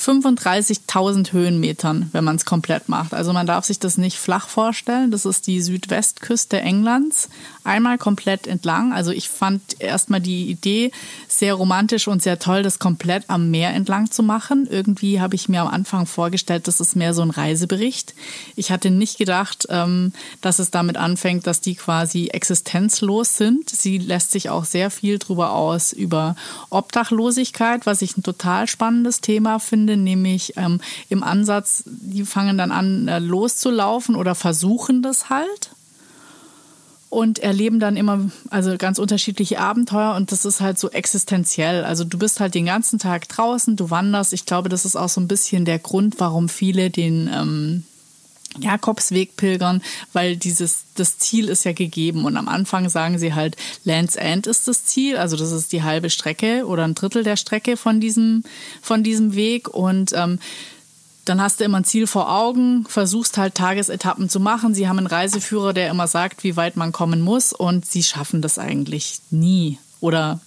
[0.00, 3.12] 35.000 Höhenmetern, wenn man es komplett macht.
[3.12, 5.10] Also man darf sich das nicht flach vorstellen.
[5.10, 7.28] Das ist die Südwestküste Englands.
[7.64, 8.92] Einmal komplett entlang.
[8.92, 10.92] Also ich fand erstmal die Idee
[11.28, 14.68] sehr romantisch und sehr toll, das komplett am Meer entlang zu machen.
[14.70, 18.14] Irgendwie habe ich mir am Anfang vorgestellt, das ist mehr so ein Reisebericht.
[18.56, 23.68] Ich hatte nicht gedacht, ähm, dass es damit anfängt, dass die quasi existenzlos sind.
[23.68, 26.36] Sie lässt sich auch sehr viel drüber aus über
[26.70, 32.58] Obdachlosigkeit, was ich ein total spannendes Thema finde finde, nämlich ähm, im Ansatz, die fangen
[32.58, 35.70] dann an äh, loszulaufen oder versuchen das halt
[37.10, 41.84] und erleben dann immer also ganz unterschiedliche Abenteuer und das ist halt so existenziell.
[41.84, 44.32] Also du bist halt den ganzen Tag draußen, du wanderst.
[44.32, 47.84] Ich glaube, das ist auch so ein bisschen der Grund, warum viele den ähm,
[48.58, 52.24] Jakobsweg pilgern, weil dieses, das Ziel ist ja gegeben.
[52.24, 55.16] Und am Anfang sagen sie halt, Land's End ist das Ziel.
[55.16, 58.44] Also das ist die halbe Strecke oder ein Drittel der Strecke von diesem,
[58.82, 59.68] von diesem Weg.
[59.68, 60.38] Und ähm,
[61.24, 64.74] dann hast du immer ein Ziel vor Augen, versuchst halt Tagesetappen zu machen.
[64.74, 67.52] Sie haben einen Reiseführer, der immer sagt, wie weit man kommen muss.
[67.52, 69.78] Und sie schaffen das eigentlich nie.
[70.00, 70.40] Oder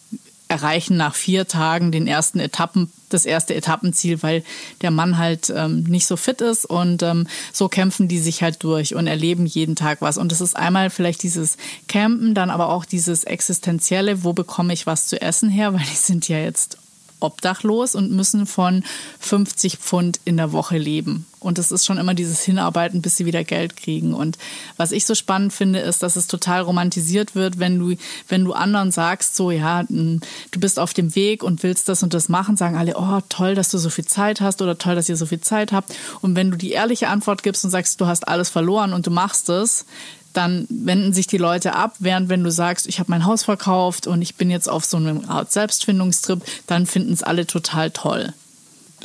[0.53, 4.43] erreichen nach vier Tagen den ersten Etappen, das erste Etappenziel, weil
[4.81, 8.63] der Mann halt ähm, nicht so fit ist und ähm, so kämpfen die sich halt
[8.63, 10.17] durch und erleben jeden Tag was.
[10.17, 11.57] Und es ist einmal vielleicht dieses
[11.87, 15.95] Campen, dann aber auch dieses Existenzielle, wo bekomme ich was zu essen her, weil die
[15.95, 16.77] sind ja jetzt
[17.23, 18.83] obdachlos und müssen von
[19.19, 21.25] 50 Pfund in der Woche leben.
[21.43, 24.13] Und es ist schon immer dieses Hinarbeiten, bis sie wieder Geld kriegen.
[24.13, 24.37] Und
[24.77, 27.95] was ich so spannend finde, ist, dass es total romantisiert wird, wenn du,
[28.29, 30.19] wenn du anderen sagst, so, ja, du
[30.59, 33.69] bist auf dem Weg und willst das und das machen, sagen alle, oh, toll, dass
[33.69, 35.93] du so viel Zeit hast oder toll, dass ihr so viel Zeit habt.
[36.21, 39.11] Und wenn du die ehrliche Antwort gibst und sagst, du hast alles verloren und du
[39.11, 39.85] machst es,
[40.33, 44.07] dann wenden sich die Leute ab, während wenn du sagst, ich habe mein Haus verkauft
[44.07, 48.33] und ich bin jetzt auf so einem Art Selbstfindungstrip, dann finden es alle total toll.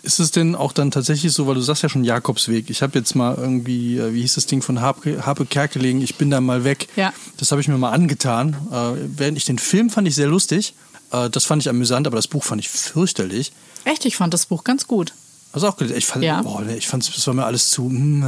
[0.03, 2.71] Ist es denn auch dann tatsächlich so, weil du sagst ja schon Jakobsweg.
[2.71, 6.15] Ich habe jetzt mal irgendwie, äh, wie hieß das Ding von Harpe, Harpe Kerkeling, ich
[6.15, 6.89] bin da mal weg.
[6.97, 7.13] Ja.
[7.37, 8.57] Das habe ich mir mal angetan.
[8.71, 10.75] Äh, während ich den Film fand ich sehr lustig.
[11.11, 13.53] Äh, das fand ich amüsant, aber das Buch fand ich fürchterlich.
[13.85, 15.15] Echt, ich fand das Buch ganz gut.
[15.53, 16.43] Also auch ich fand, ja.
[16.43, 18.23] boah, ich fand es war mir alles zu, hm,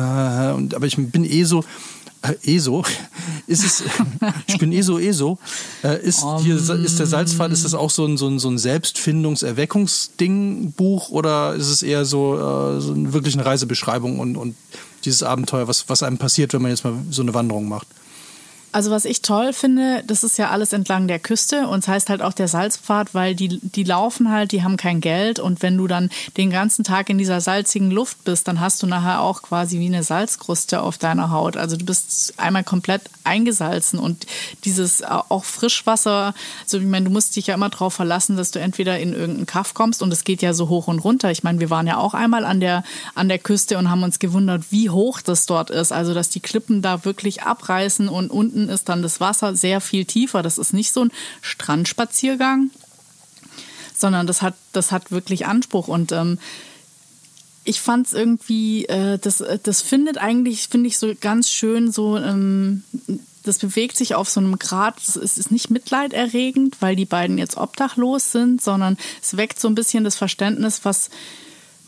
[0.56, 1.64] und, aber ich bin eh so,
[2.22, 2.85] äh, ESO,
[3.46, 3.83] ist es,
[4.46, 5.38] ich bin ESO, ESO,
[5.83, 8.48] äh, ist, um, hier, ist der Salzpfad, ist das auch so ein, so ein, so
[8.48, 14.56] ein Selbstfindungs-Erweckungsding-Buch oder ist es eher so, äh, so wirklich eine Reisebeschreibung und, und
[15.04, 17.87] dieses Abenteuer, was, was einem passiert, wenn man jetzt mal so eine Wanderung macht?
[18.72, 22.09] Also was ich toll finde, das ist ja alles entlang der Küste und es heißt
[22.09, 25.76] halt auch der Salzpfad, weil die, die laufen halt, die haben kein Geld und wenn
[25.76, 29.42] du dann den ganzen Tag in dieser salzigen Luft bist, dann hast du nachher auch
[29.42, 31.56] quasi wie eine Salzkruste auf deiner Haut.
[31.56, 34.26] Also du bist einmal komplett eingesalzen und
[34.64, 38.61] dieses auch Frischwasser, also ich meine, du musst dich ja immer darauf verlassen, dass du
[38.61, 41.33] entweder in irgendeinen Kaff kommst und es geht ja so hoch und runter.
[41.33, 42.85] Ich meine, wir waren ja auch einmal an der,
[43.16, 45.92] an der Küste und haben uns gewundert, wie hoch das dort ist.
[45.92, 49.81] Also dass die Klippen da wirklich abreißen und unten unten ist dann das Wasser sehr
[49.81, 50.42] viel tiefer.
[50.42, 52.70] Das ist nicht so ein Strandspaziergang,
[53.96, 55.88] sondern das hat, das hat wirklich Anspruch.
[55.88, 56.38] Und ähm,
[57.64, 62.16] ich fand es irgendwie, äh, das, das findet eigentlich, finde ich so ganz schön so,
[62.16, 62.85] ähm,
[63.42, 67.57] das bewegt sich auf so einem Grad, es ist nicht mitleiderregend, weil die beiden jetzt
[67.57, 71.09] obdachlos sind, sondern es weckt so ein bisschen das Verständnis, was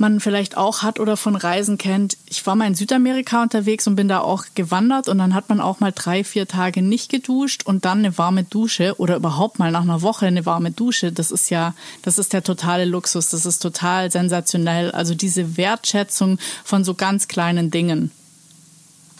[0.02, 2.18] man vielleicht auch hat oder von Reisen kennt.
[2.26, 5.60] Ich war mal in Südamerika unterwegs und bin da auch gewandert und dann hat man
[5.60, 9.70] auch mal drei, vier Tage nicht geduscht und dann eine warme Dusche oder überhaupt mal
[9.70, 11.12] nach einer Woche eine warme Dusche.
[11.12, 13.30] Das ist ja, das ist der totale Luxus.
[13.30, 14.90] Das ist total sensationell.
[14.90, 18.10] Also diese Wertschätzung von so ganz kleinen Dingen.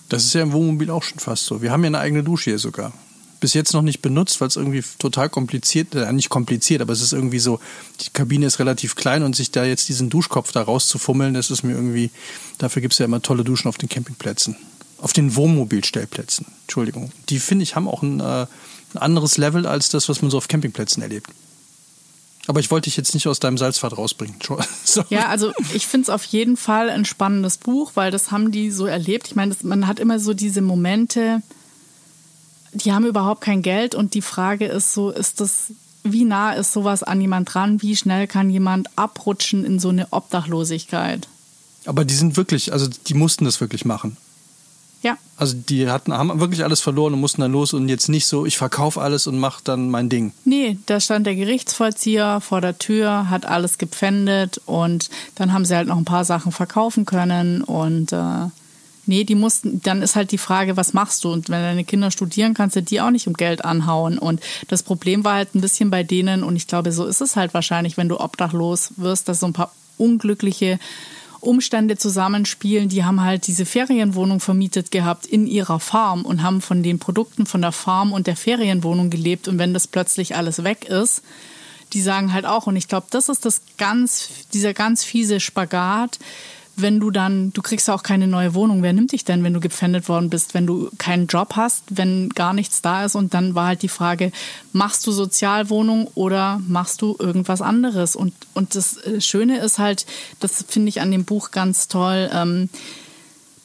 [0.09, 1.63] Das ist ja im Wohnmobil auch schon fast so.
[1.63, 2.93] Wir haben ja eine eigene Dusche hier sogar
[3.43, 7.03] bis jetzt noch nicht benutzt, weil es irgendwie total kompliziert, äh, nicht kompliziert, aber es
[7.03, 7.59] ist irgendwie so,
[8.01, 11.65] die Kabine ist relativ klein und sich da jetzt diesen Duschkopf da rauszufummeln, das ist
[11.65, 12.11] mir irgendwie,
[12.59, 14.57] dafür gibt es ja immer tolle Duschen auf den Campingplätzen.
[14.99, 17.11] Auf den Wohnmobilstellplätzen, Entschuldigung.
[17.29, 18.47] Die, finde ich, haben auch ein, äh,
[18.95, 21.29] ein anderes Level als das, was man so auf Campingplätzen erlebt.
[22.47, 24.37] Aber ich wollte dich jetzt nicht aus deinem Salzpfad rausbringen.
[24.85, 25.03] so.
[25.09, 28.71] Ja, also ich finde es auf jeden Fall ein spannendes Buch, weil das haben die
[28.71, 29.27] so erlebt.
[29.27, 31.43] Ich meine, man hat immer so diese Momente,
[32.73, 36.73] die haben überhaupt kein Geld und die Frage ist so, ist das, wie nah ist
[36.73, 37.83] sowas an jemand dran?
[37.83, 41.29] Wie schnell kann jemand abrutschen in so eine Obdachlosigkeit?
[41.85, 44.17] Aber die sind wirklich, also die mussten das wirklich machen.
[45.03, 45.19] Ja.
[45.37, 48.47] Also die hatten, haben wirklich alles verloren und mussten dann los und jetzt nicht so,
[48.47, 50.33] ich verkaufe alles und mache dann mein Ding.
[50.45, 55.75] Nee, da stand der Gerichtsvollzieher vor der Tür, hat alles gepfändet und dann haben sie
[55.75, 58.47] halt noch ein paar Sachen verkaufen können und äh,
[59.05, 61.33] Nee, die mussten, dann ist halt die Frage, was machst du?
[61.33, 64.17] Und wenn deine Kinder studieren, kannst du die auch nicht um Geld anhauen.
[64.17, 67.35] Und das Problem war halt ein bisschen bei denen, und ich glaube, so ist es
[67.35, 70.79] halt wahrscheinlich, wenn du obdachlos wirst, dass so ein paar unglückliche
[71.41, 72.89] Umstände zusammenspielen.
[72.89, 77.47] Die haben halt diese Ferienwohnung vermietet gehabt in ihrer Farm und haben von den Produkten
[77.47, 79.49] von der Farm und der Ferienwohnung gelebt.
[79.49, 81.23] Und wenn das plötzlich alles weg ist,
[81.93, 86.19] die sagen halt auch, und ich glaube, das ist das ganz, dieser ganz fiese Spagat,
[86.77, 88.83] wenn du dann, du kriegst ja auch keine neue Wohnung.
[88.83, 92.31] Wer nimmt dich denn, wenn du gepfändet worden bist, wenn du keinen Job hast, wenn
[92.31, 93.15] gar nichts da ist?
[93.15, 94.33] Und dann war halt die Frage,
[94.73, 98.17] machst du Sozialwohnung oder machst du irgendwas anderes?
[98.17, 100.07] Und, und das äh, Schöne ist halt,
[100.41, 102.69] das finde ich an dem Buch ganz toll, ähm,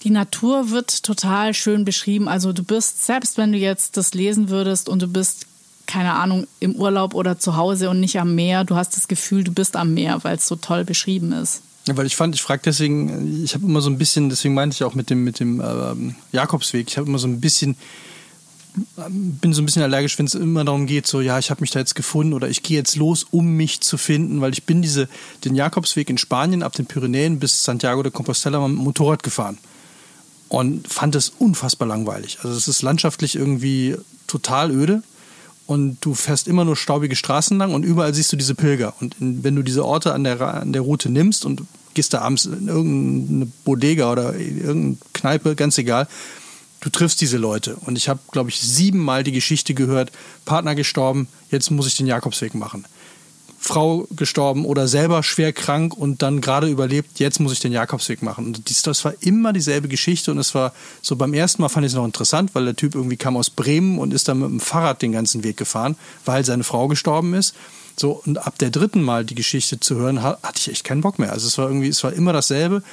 [0.04, 2.28] die Natur wird total schön beschrieben.
[2.28, 5.48] Also du bist, selbst wenn du jetzt das lesen würdest und du bist
[5.88, 8.65] keine Ahnung, im Urlaub oder zu Hause und nicht am Meer.
[8.65, 11.62] Du hast das Gefühl, du bist am Meer, weil es so toll beschrieben ist.
[11.95, 14.84] Weil ich fand, ich frage deswegen, ich habe immer so ein bisschen, deswegen meinte ich
[14.84, 17.78] auch mit dem, mit dem ähm, Jakobsweg, ich habe immer so ein bisschen,
[19.10, 21.71] bin so ein bisschen allergisch, wenn es immer darum geht, so, ja, ich habe mich
[21.71, 24.82] da jetzt gefunden oder ich gehe jetzt los, um mich zu finden, weil ich bin
[24.82, 25.08] diese,
[25.45, 29.58] den Jakobsweg in Spanien ab den Pyrenäen bis Santiago de Compostela mit dem Motorrad gefahren
[30.50, 32.39] und fand es unfassbar langweilig.
[32.43, 33.95] Also es ist landschaftlich irgendwie
[34.28, 35.04] total öde
[35.67, 38.93] und du fährst immer nur staubige Straßen lang und überall siehst du diese Pilger.
[38.99, 41.62] Und wenn du diese Orte an der, an der Route nimmst und
[41.93, 46.08] gehst da abends in irgendeine Bodega oder irgendeine Kneipe, ganz egal,
[46.80, 47.75] du triffst diese Leute.
[47.86, 50.12] Und ich habe, glaube ich, siebenmal die Geschichte gehört,
[50.45, 52.86] Partner gestorben, jetzt muss ich den Jakobsweg machen.
[53.60, 58.22] Frau gestorben oder selber schwer krank und dann gerade überlebt, jetzt muss ich den Jakobsweg
[58.22, 58.46] machen.
[58.46, 61.91] Und das war immer dieselbe Geschichte und es war so beim ersten Mal fand ich
[61.91, 64.60] es noch interessant, weil der Typ irgendwie kam aus Bremen und ist dann mit dem
[64.60, 67.56] Fahrrad den ganzen Weg gefahren, weil seine Frau gestorben ist.
[68.00, 71.17] So, und ab der dritten Mal die Geschichte zu hören, hatte ich echt keinen Bock
[71.17, 71.32] mehr.
[71.32, 72.84] Also es war irgendwie, es war immer dasselbe.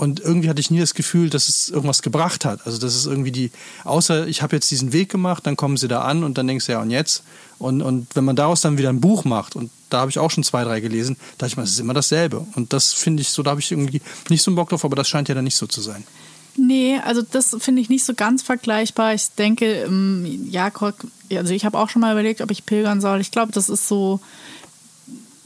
[0.00, 2.64] Und irgendwie hatte ich nie das Gefühl, dass es irgendwas gebracht hat.
[2.64, 3.50] Also das ist irgendwie die,
[3.84, 6.64] außer ich habe jetzt diesen Weg gemacht, dann kommen sie da an und dann denkst
[6.64, 7.22] du, ja und jetzt?
[7.58, 10.30] Und, und wenn man daraus dann wieder ein Buch macht, und da habe ich auch
[10.30, 12.46] schon zwei, drei gelesen, da dachte ich mal, es ist immer dasselbe.
[12.54, 14.96] Und das finde ich so, da habe ich irgendwie nicht so einen Bock drauf, aber
[14.96, 16.02] das scheint ja dann nicht so zu sein.
[16.56, 19.12] Nee, also das finde ich nicht so ganz vergleichbar.
[19.12, 20.94] Ich denke, ähm, Jakob,
[21.30, 23.20] also ich habe auch schon mal überlegt, ob ich pilgern soll.
[23.20, 24.18] Ich glaube, das ist so,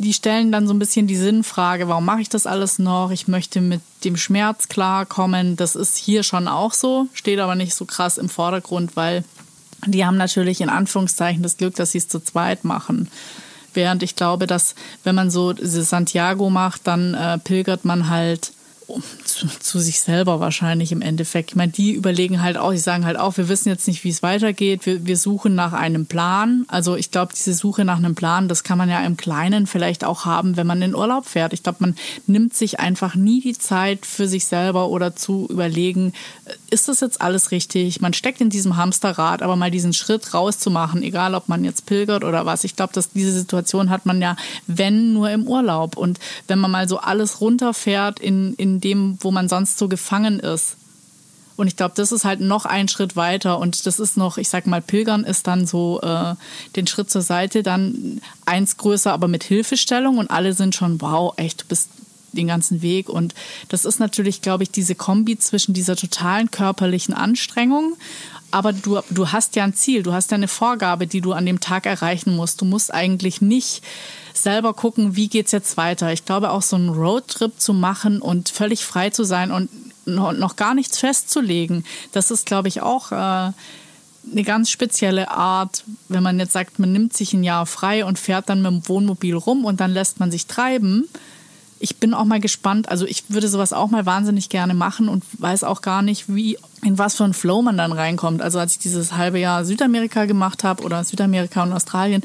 [0.04, 3.10] die stellen dann so ein bisschen die Sinnfrage, warum mache ich das alles noch?
[3.10, 5.56] Ich möchte mit dem Schmerz klarkommen.
[5.56, 9.24] Das ist hier schon auch so, steht aber nicht so krass im Vordergrund, weil
[9.86, 13.10] die haben natürlich in Anführungszeichen das Glück, dass sie es zu zweit machen.
[13.74, 18.52] Während ich glaube, dass wenn man so Santiago macht, dann äh, pilgert man halt
[19.24, 21.50] zu, zu, sich selber wahrscheinlich im Endeffekt.
[21.50, 24.10] Ich meine, die überlegen halt auch, die sagen halt auch, wir wissen jetzt nicht, wie
[24.10, 24.86] es weitergeht.
[24.86, 26.64] Wir, wir suchen nach einem Plan.
[26.68, 30.04] Also ich glaube, diese Suche nach einem Plan, das kann man ja im Kleinen vielleicht
[30.04, 31.52] auch haben, wenn man in Urlaub fährt.
[31.52, 36.12] Ich glaube, man nimmt sich einfach nie die Zeit für sich selber oder zu überlegen,
[36.70, 38.00] ist das jetzt alles richtig?
[38.00, 42.24] Man steckt in diesem Hamsterrad, aber mal diesen Schritt rauszumachen, egal ob man jetzt pilgert
[42.24, 42.64] oder was.
[42.64, 45.96] Ich glaube, dass diese Situation hat man ja, wenn nur im Urlaub.
[45.96, 46.18] Und
[46.48, 50.76] wenn man mal so alles runterfährt in, in dem, wo man sonst so gefangen ist.
[51.56, 53.58] Und ich glaube, das ist halt noch ein Schritt weiter.
[53.58, 56.34] Und das ist noch, ich sag mal, Pilgern ist dann so äh,
[56.74, 60.18] den Schritt zur Seite, dann eins größer, aber mit Hilfestellung.
[60.18, 61.90] Und alle sind schon, wow, echt, du bist
[62.32, 63.08] den ganzen Weg.
[63.08, 63.34] Und
[63.68, 67.94] das ist natürlich, glaube ich, diese Kombi zwischen dieser totalen körperlichen Anstrengung,
[68.54, 71.44] aber du, du hast ja ein Ziel, du hast ja eine Vorgabe, die du an
[71.44, 72.60] dem Tag erreichen musst.
[72.60, 73.82] Du musst eigentlich nicht
[74.32, 76.12] selber gucken, wie geht's jetzt weiter.
[76.12, 79.70] Ich glaube, auch so einen Roadtrip zu machen und völlig frei zu sein und
[80.06, 86.22] noch gar nichts festzulegen, das ist, glaube ich, auch äh, eine ganz spezielle Art, wenn
[86.22, 89.34] man jetzt sagt, man nimmt sich ein Jahr frei und fährt dann mit dem Wohnmobil
[89.34, 91.08] rum und dann lässt man sich treiben
[91.84, 92.88] ich bin auch mal gespannt.
[92.88, 96.56] Also ich würde sowas auch mal wahnsinnig gerne machen und weiß auch gar nicht, wie
[96.82, 98.40] in was für ein Flow man dann reinkommt.
[98.40, 102.22] Also als ich dieses halbe Jahr Südamerika gemacht habe oder Südamerika und Australien,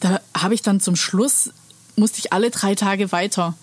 [0.00, 1.50] da habe ich dann zum Schluss
[1.96, 3.54] musste ich alle drei Tage weiter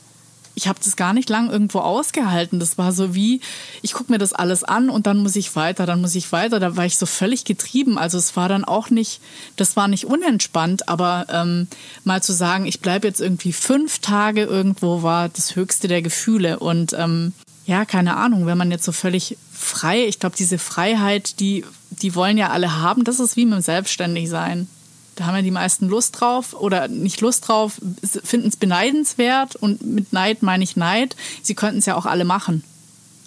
[0.56, 2.60] ich habe das gar nicht lang irgendwo ausgehalten.
[2.60, 3.42] Das war so wie,
[3.82, 6.60] ich gucke mir das alles an und dann muss ich weiter, dann muss ich weiter.
[6.60, 7.98] Da war ich so völlig getrieben.
[7.98, 9.22] Also es war dann auch nicht,
[9.58, 11.68] das war nicht unentspannt, aber ähm,
[12.06, 16.60] mal zu sagen, ich bleibe jetzt irgendwie fünf Tage irgendwo, war das höchste der Gefühle.
[16.60, 17.34] Und ähm,
[17.66, 22.16] ja, keine Ahnung, wenn man jetzt so völlig frei, ich glaube, diese Freiheit, die, die
[22.16, 24.70] wollen ja alle haben, das ist wie mit dem Selbstständigsein.
[25.16, 27.80] Da haben ja die meisten Lust drauf oder nicht Lust drauf,
[28.24, 31.16] finden es beneidenswert und mit Neid meine ich Neid.
[31.42, 32.64] Sie könnten es ja auch alle machen.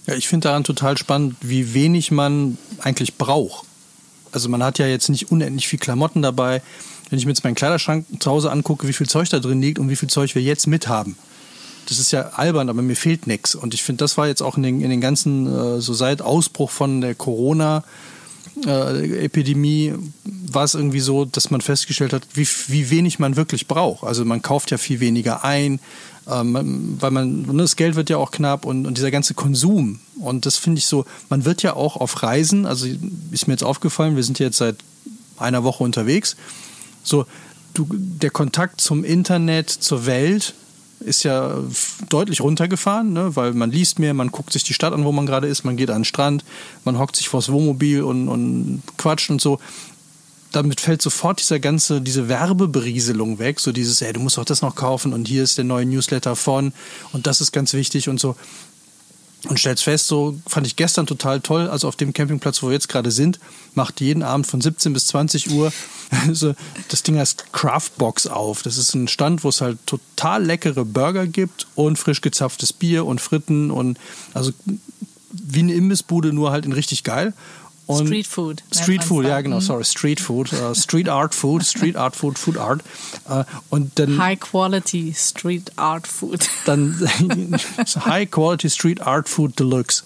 [0.06, 3.66] Ja, ich finde daran total spannend, wie wenig man eigentlich braucht.
[4.32, 6.62] Also man hat ja jetzt nicht unendlich viel Klamotten dabei.
[7.08, 9.78] Wenn ich mir jetzt meinen Kleiderschrank zu Hause angucke, wie viel Zeug da drin liegt
[9.78, 11.16] und wie viel Zeug wir jetzt mit haben.
[11.88, 13.54] Das ist ja albern, aber mir fehlt nichts.
[13.54, 16.20] Und ich finde, das war jetzt auch in den, in den ganzen, äh, so seit
[16.20, 17.82] Ausbruch von der Corona- äh,
[18.66, 19.94] Epidemie
[20.24, 24.04] war es irgendwie so, dass man festgestellt hat, wie, wie wenig man wirklich braucht.
[24.04, 25.80] Also man kauft ja viel weniger ein,
[26.28, 30.00] ähm, weil man, ne, das Geld wird ja auch knapp und, und dieser ganze Konsum.
[30.20, 32.86] Und das finde ich so, man wird ja auch auf Reisen, also
[33.30, 34.76] ist mir jetzt aufgefallen, wir sind jetzt seit
[35.38, 36.36] einer Woche unterwegs,
[37.02, 37.26] so
[37.74, 40.54] du, der Kontakt zum Internet, zur Welt,
[41.00, 41.56] ist ja
[42.08, 43.36] deutlich runtergefahren, ne?
[43.36, 45.76] weil man liest mehr, man guckt sich die Stadt an, wo man gerade ist, man
[45.76, 46.44] geht an den Strand,
[46.84, 49.58] man hockt sich vors Wohnmobil und, und quatscht und so.
[50.50, 54.62] Damit fällt sofort dieser ganze, diese Werbeberieselung weg, so dieses, ey, du musst auch das
[54.62, 56.72] noch kaufen und hier ist der neue Newsletter von
[57.12, 58.34] und das ist ganz wichtig und so
[59.46, 62.72] und stellst fest, so fand ich gestern total toll, also auf dem Campingplatz, wo wir
[62.72, 63.38] jetzt gerade sind,
[63.74, 65.72] macht jeden Abend von 17 bis 20 Uhr
[66.32, 66.54] so,
[66.88, 68.62] das Ding heißt Craftbox auf.
[68.62, 73.04] Das ist ein Stand, wo es halt total leckere Burger gibt und frisch gezapftes Bier
[73.06, 73.98] und Fritten und
[74.34, 74.52] also
[75.30, 77.34] wie eine Imbissbude, nur halt in richtig geil.
[77.88, 78.62] Und Street Food.
[78.70, 79.60] Street Food, ja genau, mhm.
[79.62, 82.82] sorry, Street Food, uh, Street Art Food, Street Art Food, Food Art.
[83.26, 86.50] Uh, und dann High Quality Street Art Food.
[86.66, 86.94] Dann
[88.04, 90.04] High Quality Street Art Food Deluxe.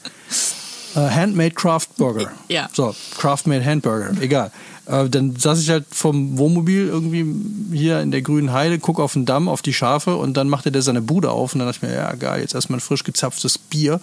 [0.95, 2.31] Uh, handmade Craft Burger.
[2.49, 2.69] Ja.
[2.73, 4.53] So, Craftmade Handburger, egal.
[4.85, 7.25] Dann saß ich halt vom Wohnmobil irgendwie
[7.73, 10.73] hier in der grünen Heide, guck auf den Damm, auf die Schafe und dann machte
[10.73, 13.05] der seine Bude auf und dann dachte ich mir, ja geil, jetzt erstmal ein frisch
[13.05, 14.01] gezapftes Bier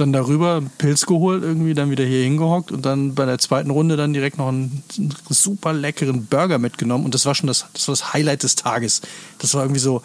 [0.00, 3.96] dann darüber Pilz geholt, irgendwie dann wieder hier hingehockt und dann bei der zweiten Runde
[3.96, 4.82] dann direkt noch einen
[5.28, 7.04] super leckeren Burger mitgenommen.
[7.04, 9.02] Und das war schon das, das, war das Highlight des Tages.
[9.38, 10.02] Das war irgendwie so,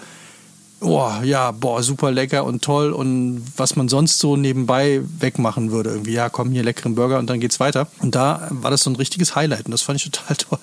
[0.81, 5.91] oh ja, boah, super lecker und toll und was man sonst so nebenbei wegmachen würde.
[5.91, 7.88] Irgendwie, ja, komm, hier leckeren Burger und dann geht's weiter.
[7.99, 10.60] Und da war das so ein richtiges Highlight und das fand ich total toll.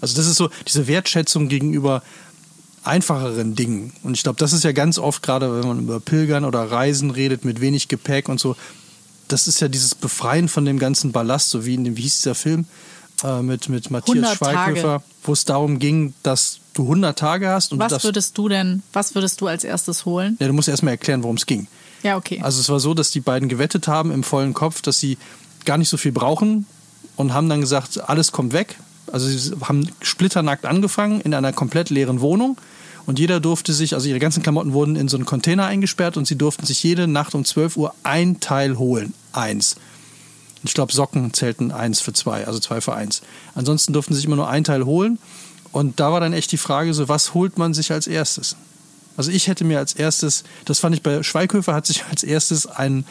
[0.00, 2.02] Also das ist so diese Wertschätzung gegenüber
[2.84, 3.92] einfacheren Dingen.
[4.02, 7.10] Und ich glaube, das ist ja ganz oft, gerade wenn man über Pilgern oder Reisen
[7.10, 8.56] redet mit wenig Gepäck und so,
[9.28, 12.18] das ist ja dieses Befreien von dem ganzen Ballast, so wie in dem, wie hieß
[12.18, 12.66] dieser Film
[13.24, 17.72] äh, mit, mit Matthias Schweighöfer, wo es darum ging, dass du 100 Tage hast.
[17.72, 20.36] Und was würdest du denn, was würdest du als erstes holen?
[20.40, 21.68] Ja, du musst erstmal erklären, worum es ging.
[22.02, 22.40] Ja, okay.
[22.42, 25.18] Also es war so, dass die beiden gewettet haben im vollen Kopf, dass sie
[25.64, 26.66] gar nicht so viel brauchen
[27.16, 28.76] und haben dann gesagt, alles kommt weg.
[29.12, 32.56] Also sie haben splitternackt angefangen in einer komplett leeren Wohnung
[33.04, 36.26] und jeder durfte sich, also ihre ganzen Klamotten wurden in so einen Container eingesperrt und
[36.26, 39.12] sie durften sich jede Nacht um 12 Uhr ein Teil holen.
[39.32, 39.76] Eins.
[40.64, 43.22] Ich glaube, Socken zählten eins für zwei, also zwei für eins.
[43.54, 45.18] Ansonsten durften sie sich immer nur ein Teil holen.
[45.72, 48.56] Und da war dann echt die Frage, so was holt man sich als erstes?
[49.16, 52.66] Also ich hätte mir als erstes, das fand ich bei Schweighöfer, hat sich als erstes
[52.66, 53.04] ein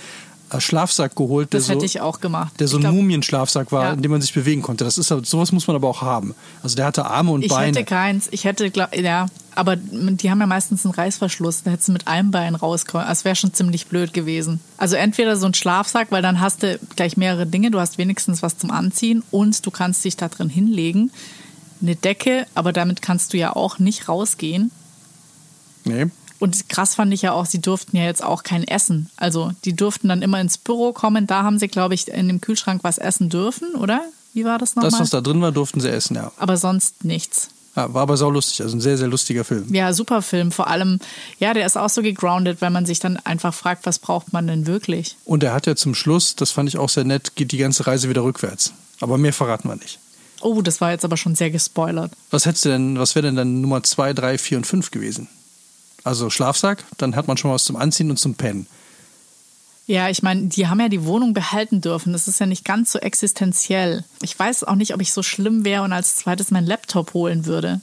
[0.60, 2.60] Schlafsack geholt, der das hätte so, ich auch gemacht.
[2.60, 3.94] Der so ein Mumienschlafsack war, ja.
[3.94, 4.84] in dem man sich bewegen konnte.
[4.84, 6.36] Das ist sowas muss man aber auch haben.
[6.64, 7.72] Also der hatte Arme und ich Beine.
[7.72, 8.28] Ich hätte keins.
[8.32, 11.64] Ich hätte glaub, ja, aber die haben ja meistens einen Reißverschluss.
[11.64, 13.08] Da hättest du mit einem Bein rauskommen.
[13.08, 14.60] Das wäre schon ziemlich blöd gewesen.
[14.78, 17.72] Also entweder so ein Schlafsack, weil dann hast du gleich mehrere Dinge.
[17.72, 21.12] Du hast wenigstens was zum Anziehen und du kannst dich da drin hinlegen.
[21.82, 24.72] Eine Decke, aber damit kannst du ja auch nicht rausgehen.
[25.84, 26.08] Nee.
[26.42, 29.12] Und krass fand ich ja auch, sie durften ja jetzt auch kein Essen.
[29.16, 31.28] Also die durften dann immer ins Büro kommen.
[31.28, 34.02] Da haben sie, glaube ich, in dem Kühlschrank was essen dürfen, oder?
[34.34, 34.90] Wie war das nochmal?
[34.90, 36.32] Das, was da drin war, durften sie essen, ja.
[36.38, 37.50] Aber sonst nichts.
[37.76, 39.72] Ja, war aber sau lustig, also ein sehr, sehr lustiger Film.
[39.72, 40.52] Ja, super Film.
[40.52, 41.00] Vor allem,
[41.40, 44.48] ja, der ist auch so gegroundet, weil man sich dann einfach fragt, was braucht man
[44.48, 45.18] denn wirklich?
[45.26, 47.86] Und er hat ja zum Schluss, das fand ich auch sehr nett, geht die ganze
[47.86, 48.74] Reise wieder rückwärts.
[49.00, 50.00] Aber mehr verraten wir nicht.
[50.42, 52.12] Oh, das war jetzt aber schon sehr gespoilert.
[52.32, 55.30] Was hättest du denn, was wäre denn dann Nummer 2, 3, 4 und 5 gewesen?
[56.04, 58.68] Also Schlafsack, dann hat man schon was zum Anziehen und zum Pennen.
[59.88, 62.14] Ja, ich meine, die haben ja die Wohnung behalten dürfen.
[62.14, 64.06] Das ist ja nicht ganz so existenziell.
[64.22, 67.46] Ich weiß auch nicht, ob ich so schlimm wäre und als zweites meinen Laptop holen
[67.46, 67.82] würde.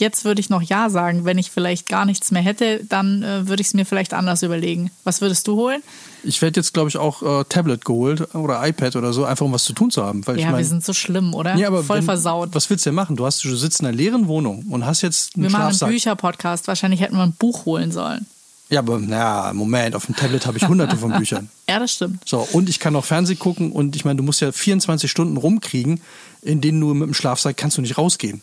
[0.00, 1.24] Jetzt würde ich noch Ja sagen.
[1.24, 4.42] Wenn ich vielleicht gar nichts mehr hätte, dann äh, würde ich es mir vielleicht anders
[4.42, 4.90] überlegen.
[5.04, 5.82] Was würdest du holen?
[6.24, 9.52] Ich werde jetzt, glaube ich, auch äh, Tablet geholt oder iPad oder so, einfach um
[9.52, 10.22] was zu tun zu haben.
[10.26, 11.54] Ja, ich mein, wir sind so schlimm, oder?
[11.56, 12.50] Ja, aber Voll wenn, versaut.
[12.52, 13.16] Was willst du denn machen?
[13.16, 15.70] Du, hast, du sitzt in einer leeren Wohnung und hast jetzt einen wir machen einen
[15.70, 15.90] Schlafsack.
[15.90, 16.66] Bücher-Podcast.
[16.66, 18.26] Wahrscheinlich hätten wir ein Buch holen sollen.
[18.70, 21.50] Ja, aber naja, Moment, auf dem Tablet habe ich hunderte von Büchern.
[21.68, 22.28] Ja, das stimmt.
[22.28, 25.36] So, und ich kann auch Fernsehen gucken und ich meine, du musst ja 24 Stunden
[25.36, 26.00] rumkriegen,
[26.42, 28.42] in denen du mit dem Schlafsack kannst du nicht rausgehen.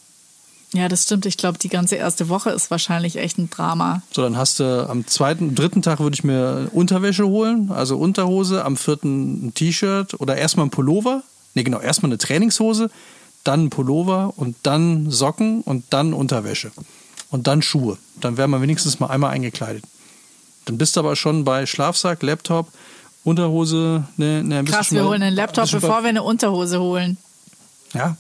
[0.74, 1.26] Ja, das stimmt.
[1.26, 4.02] Ich glaube, die ganze erste Woche ist wahrscheinlich echt ein Drama.
[4.12, 8.66] So, dann hast du am zweiten, dritten Tag würde ich mir Unterwäsche holen, also Unterhose,
[8.66, 11.24] am vierten ein T-Shirt oder erstmal ein Pullover.
[11.54, 12.92] Nee, genau, erstmal eine Trainingshose,
[13.46, 16.72] dann ein Pullover und dann Socken und dann Unterwäsche.
[17.30, 17.98] Und dann Schuhe.
[18.20, 19.84] Dann wäre man wenigstens mal einmal eingekleidet.
[20.66, 22.72] Dann bist du aber schon bei Schlafsack, Laptop,
[23.24, 27.18] Unterhose, ne, ne, Krass, wir holen einen Laptop, bevor wir eine Unterhose holen.
[27.94, 28.18] Ja,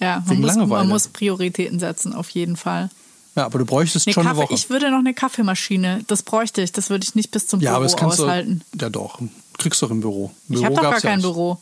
[0.00, 2.90] Ja, man muss, man muss Prioritäten setzen, auf jeden Fall.
[3.34, 4.54] ja, aber du bräuchtest Eine schon eine Kaffee, Woche.
[4.54, 7.70] ich würde noch eine Kaffeemaschine, das bräuchte ich, das würde ich nicht bis zum ja,
[7.70, 8.62] Büro aber das kannst aushalten.
[8.72, 8.84] du.
[8.84, 9.20] Ja, doch.
[9.58, 10.30] Kriegst du doch im Büro.
[10.50, 11.22] Im ich habe doch gar ja kein nicht.
[11.24, 11.58] Büro.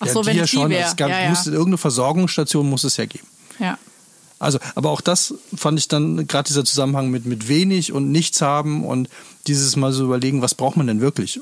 [0.00, 0.70] Ach ja, so, wenn ich die schon.
[0.70, 1.28] Es gab, Ja, ja.
[1.30, 3.26] musste, irgendeine Versorgungsstation muss es ja geben.
[3.58, 3.78] ja.
[4.40, 8.40] Also, aber auch das fand ich dann gerade dieser Zusammenhang mit, mit wenig und nichts
[8.40, 9.08] haben und
[9.48, 11.40] dieses mal so überlegen, was braucht man denn wirklich?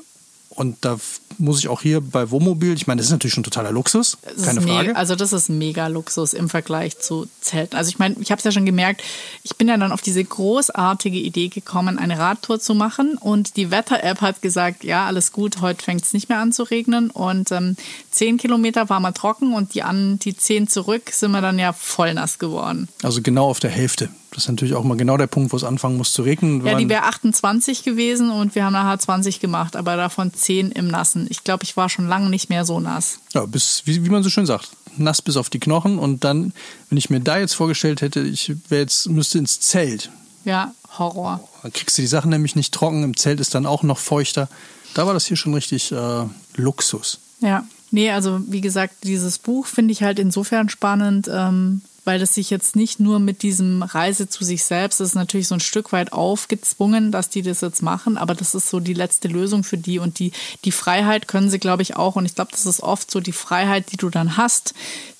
[0.49, 0.97] Und da
[1.39, 4.45] muss ich auch hier bei Wohnmobil, ich meine, das ist natürlich schon totaler Luxus, Das
[4.45, 4.95] keine Frage.
[4.95, 7.75] Also das ist mega Luxus im Vergleich zu Zelten.
[7.75, 9.03] Also ich meine, ich habe es ja schon gemerkt,
[9.43, 13.71] ich bin ja dann auf diese großartige Idee gekommen, eine Radtour zu machen und die
[13.71, 17.51] Wetter-App hat gesagt, ja, alles gut, heute fängt es nicht mehr an zu regnen und
[17.51, 17.75] ähm,
[18.11, 21.73] zehn Kilometer war mal trocken und die, an, die zehn zurück sind wir dann ja
[21.73, 22.87] voll nass geworden.
[23.03, 24.09] Also genau auf der Hälfte.
[24.37, 26.63] Das ist natürlich auch mal genau der Punkt, wo es anfangen muss zu regnen.
[26.63, 30.87] Ja, die wäre 28 gewesen und wir haben nachher 20 gemacht, aber davon 10 im
[30.89, 31.25] Nassen.
[31.31, 33.17] Ich glaube, ich war schon lange nicht mehr so nass.
[33.33, 35.97] ja, bis, wie, wie man so schön sagt, nass bis auf die Knochen.
[35.97, 36.53] Und dann,
[36.89, 40.11] wenn ich mir da jetzt vorgestellt hätte, ich wäre jetzt, müsste ins Zelt.
[40.45, 41.39] Ja, Horror.
[41.63, 43.01] Dann kriegst du die Sachen nämlich nicht trocken.
[43.01, 44.49] Im Zelt ist dann auch noch feuchter.
[44.93, 46.25] Da war das hier schon richtig äh,
[46.57, 47.17] Luxus.
[47.39, 52.33] Ja, nee, also wie gesagt, dieses Buch finde ich halt insofern spannend, ähm, weil es
[52.33, 55.59] sich jetzt nicht nur mit diesem Reise zu sich selbst, das ist natürlich so ein
[55.59, 59.65] Stück weit aufgezwungen, dass die das jetzt machen, aber das ist so die letzte Lösung
[59.65, 60.31] für die und die,
[60.63, 63.33] die Freiheit können sie, glaube ich, auch und ich glaube, das ist oft so die
[63.33, 64.73] Freiheit, die du dann hast,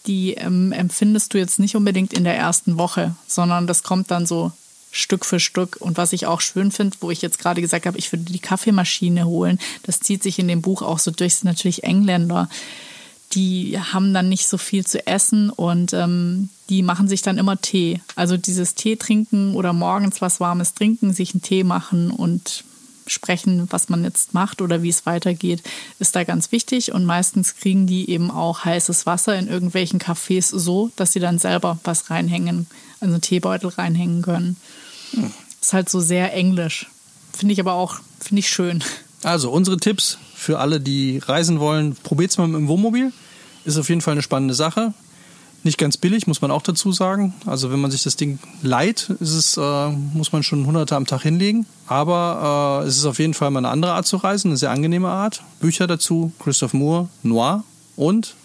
[0.07, 4.25] die ähm, empfindest du jetzt nicht unbedingt in der ersten Woche, sondern das kommt dann
[4.25, 4.53] so
[4.89, 5.75] Stück für Stück.
[5.81, 8.39] Und was ich auch schön finde, wo ich jetzt gerade gesagt habe, ich würde die
[8.39, 12.49] Kaffeemaschine holen, das zieht sich in dem Buch auch so durch, das sind natürlich Engländer.
[13.37, 17.61] Die haben dann nicht so viel zu essen und ähm, die machen sich dann immer
[17.61, 18.01] Tee.
[18.15, 22.63] Also dieses Tee trinken oder morgens was Warmes trinken, sich einen Tee machen und
[23.05, 25.61] sprechen, was man jetzt macht oder wie es weitergeht,
[25.99, 26.93] ist da ganz wichtig.
[26.93, 31.37] Und meistens kriegen die eben auch heißes Wasser in irgendwelchen Cafés so, dass sie dann
[31.37, 32.65] selber was reinhängen,
[32.99, 34.57] also einen Teebeutel reinhängen können.
[35.61, 36.87] Ist halt so sehr englisch.
[37.33, 38.83] Finde ich aber auch, finde ich schön.
[39.23, 43.11] Also unsere Tipps für alle, die reisen wollen, probiert's mal mit dem Wohnmobil.
[43.67, 44.93] Ist auf jeden Fall eine spannende Sache.
[45.63, 47.33] Nicht ganz billig, muss man auch dazu sagen.
[47.45, 51.05] Also wenn man sich das Ding leiht, ist es, äh, muss man schon Hunderte am
[51.05, 51.65] Tag hinlegen.
[51.85, 54.71] Aber äh, es ist auf jeden Fall mal eine andere Art zu reisen, eine sehr
[54.71, 55.43] angenehme Art.
[55.59, 57.65] Bücher dazu, Christoph Moore, Noir
[57.97, 58.35] und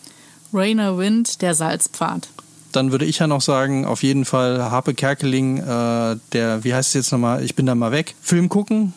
[0.52, 2.28] Rainer Wind, der Salzpfad.
[2.72, 6.88] dann würde ich ja noch sagen, auf jeden Fall Harpe Kerkeling, äh, der, wie heißt
[6.88, 8.92] es jetzt nochmal, ich bin da mal weg, Film gucken.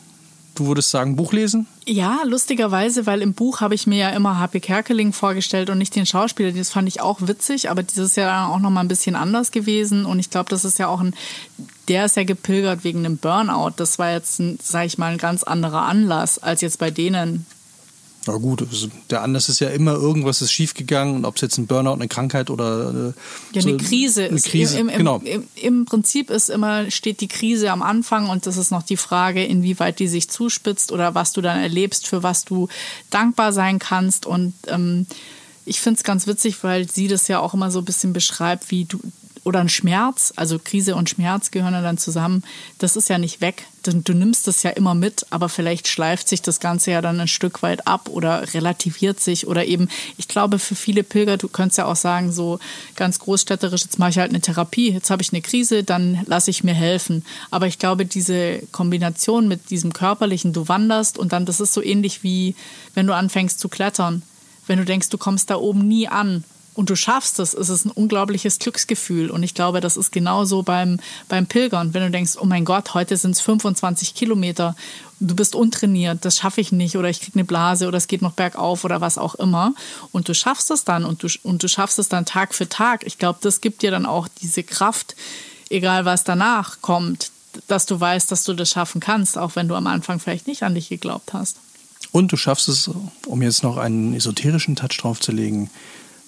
[0.56, 1.68] Du würdest sagen, Buch lesen?
[1.86, 4.62] Ja, lustigerweise, weil im Buch habe ich mir ja immer H.P.
[4.62, 6.54] Kerkeling vorgestellt und nicht den Schauspieler.
[6.54, 10.06] Das fand ich auch witzig, aber dieses Jahr auch nochmal ein bisschen anders gewesen.
[10.06, 11.14] Und ich glaube, das ist ja auch ein,
[11.90, 13.74] der ist ja gepilgert wegen einem Burnout.
[13.76, 17.46] Das war jetzt, sage ich mal, ein ganz anderer Anlass als jetzt bei denen.
[18.28, 21.58] Na gut, also der Anlass ist ja immer, irgendwas ist schiefgegangen und ob es jetzt
[21.58, 24.26] ein Burnout, eine Krankheit oder äh, Ja, so eine Krise.
[24.26, 24.46] Eine ist.
[24.48, 25.18] Krise, Im, im, genau.
[25.24, 28.98] Im, Im Prinzip ist immer, steht die Krise am Anfang und das ist noch die
[28.98, 32.68] Frage, inwieweit die sich zuspitzt oder was du dann erlebst, für was du
[33.12, 34.26] dankbar sein kannst.
[34.26, 35.06] Und ähm,
[35.66, 38.72] ich finde es ganz witzig, weil sie das ja auch immer so ein bisschen beschreibt,
[38.72, 39.00] wie du
[39.46, 42.44] oder ein Schmerz, also Krise und Schmerz gehören ja dann zusammen.
[42.80, 43.68] Das ist ja nicht weg.
[43.84, 47.20] Du, du nimmst das ja immer mit, aber vielleicht schleift sich das Ganze ja dann
[47.22, 49.88] ein Stück weit ab oder relativiert sich oder eben,
[50.18, 52.60] ich glaube, für viele Pilger, du könntest ja auch sagen, so
[52.96, 56.50] ganz großstädterisch, jetzt mache ich halt eine Therapie, jetzt habe ich eine Krise, dann lasse
[56.50, 57.24] ich mir helfen.
[57.52, 61.84] Aber ich glaube, diese Kombination mit diesem körperlichen, du wanderst und dann, das ist so
[61.84, 62.56] ähnlich wie,
[62.96, 64.24] wenn du anfängst zu klettern.
[64.66, 66.44] Wenn du denkst, du kommst da oben nie an,
[66.76, 69.32] und du schaffst es, ist es ein unglaubliches Glücksgefühl.
[69.32, 71.00] Und ich glaube, das ist genauso beim,
[71.30, 71.94] beim Pilgern.
[71.94, 74.76] Wenn du denkst, oh mein Gott, heute sind es 25 Kilometer,
[75.22, 78.22] du bist untrainiert, das schaffe ich nicht oder ich kriege eine Blase oder es geht
[78.22, 79.74] noch bergauf oder was auch immer.
[80.12, 83.06] Und du schaffst es dann und du, und du schaffst es dann Tag für Tag.
[83.06, 85.16] Ich glaube, das gibt dir dann auch diese Kraft,
[85.70, 87.32] egal was danach kommt,
[87.68, 90.64] dass du weißt, dass du das schaffen kannst, auch wenn du am Anfang vielleicht nicht
[90.64, 91.56] an dich geglaubt hast.
[92.12, 92.90] Und du schaffst es,
[93.26, 95.70] um jetzt noch einen esoterischen Touch draufzulegen,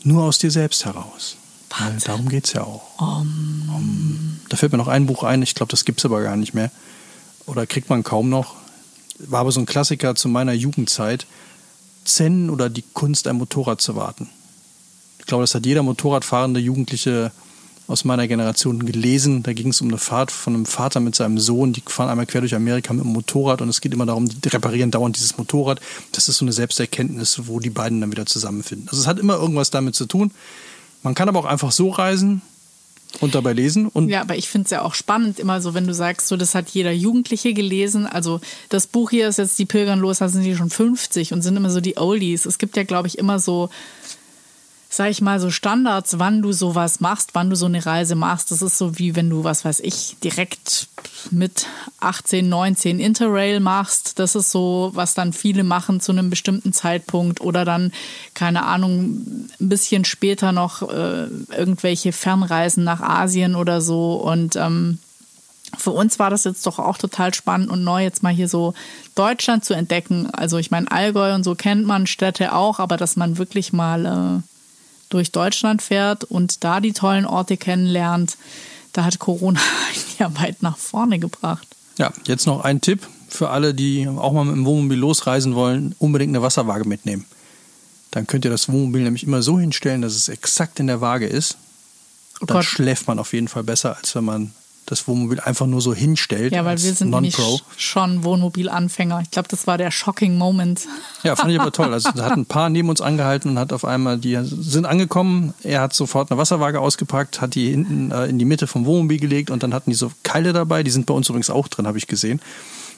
[0.07, 1.37] nur aus dir selbst heraus.
[1.77, 2.99] Weil darum geht es ja auch.
[2.99, 3.69] Um.
[3.73, 4.39] Um.
[4.49, 6.53] Da fällt mir noch ein Buch ein, ich glaube, das gibt es aber gar nicht
[6.53, 6.71] mehr.
[7.45, 8.55] Oder kriegt man kaum noch.
[9.19, 11.27] War aber so ein Klassiker zu meiner Jugendzeit.
[12.05, 14.29] Zen oder die Kunst, ein Motorrad zu warten.
[15.19, 17.31] Ich glaube, das hat jeder Motorradfahrende Jugendliche
[17.87, 19.43] aus meiner Generation gelesen.
[19.43, 21.73] Da ging es um eine Fahrt von einem Vater mit seinem Sohn.
[21.73, 24.49] Die fahren einmal quer durch Amerika mit dem Motorrad und es geht immer darum, die
[24.49, 25.79] reparieren dauernd dieses Motorrad.
[26.11, 28.89] Das ist so eine Selbsterkenntnis, wo die beiden dann wieder zusammenfinden.
[28.89, 30.31] Also es hat immer irgendwas damit zu tun.
[31.03, 32.41] Man kann aber auch einfach so reisen
[33.21, 33.87] und dabei lesen.
[33.87, 36.35] Und ja, aber ich finde es ja auch spannend, immer so, wenn du sagst, so
[36.35, 38.05] das hat jeder Jugendliche gelesen.
[38.05, 41.41] Also das Buch hier ist jetzt Die Pilgern los, da sind die schon 50 und
[41.41, 42.45] sind immer so die Oldies.
[42.45, 43.69] Es gibt ja, glaube ich, immer so
[44.89, 48.51] sag ich mal, so Standards, wann du sowas machst, wann du so eine Reise machst.
[48.51, 50.87] Das ist so wie wenn du, was weiß ich, direkt
[51.29, 51.65] mit
[51.99, 54.17] 18, 19 Interrail machst.
[54.19, 57.91] Das ist so, was dann viele machen zu einem bestimmten Zeitpunkt oder dann,
[58.33, 64.13] keine Ahnung, ein bisschen später noch äh, irgendwelche Fernreisen nach Asien oder so.
[64.15, 64.99] Und ähm,
[65.77, 68.73] für uns war das jetzt doch auch total spannend und neu, jetzt mal hier so
[69.15, 70.29] Deutschland zu entdecken.
[70.31, 74.05] Also ich meine, Allgäu und so kennt man, Städte auch, aber dass man wirklich mal
[74.05, 74.56] äh,
[75.09, 78.37] durch Deutschland fährt und da die tollen Orte kennenlernt,
[78.93, 79.59] da hat Corona
[80.19, 81.67] ja weit nach vorne gebracht.
[81.97, 85.95] Ja, jetzt noch ein Tipp für alle, die auch mal mit dem Wohnmobil losreisen wollen,
[85.99, 87.25] unbedingt eine Wasserwaage mitnehmen.
[88.11, 91.27] Dann könnt ihr das Wohnmobil nämlich immer so hinstellen, dass es exakt in der Waage
[91.27, 91.57] ist.
[92.41, 94.53] Oh dann schläft man auf jeden Fall besser, als wenn man
[94.87, 96.53] das Wohnmobil einfach nur so hinstellt.
[96.53, 97.37] Ja, weil wir sind nämlich
[97.75, 99.21] schon Wohnmobilanfänger.
[99.21, 100.87] Ich glaube, das war der shocking Moment.
[101.23, 101.93] Ja, fand ich aber toll.
[101.93, 105.53] Also da hat ein Paar neben uns angehalten und hat auf einmal, die sind angekommen,
[105.61, 109.19] er hat sofort eine Wasserwaage ausgepackt, hat die hinten äh, in die Mitte vom Wohnmobil
[109.19, 111.85] gelegt und dann hatten die so Keile dabei, die sind bei uns übrigens auch drin,
[111.85, 112.41] habe ich gesehen.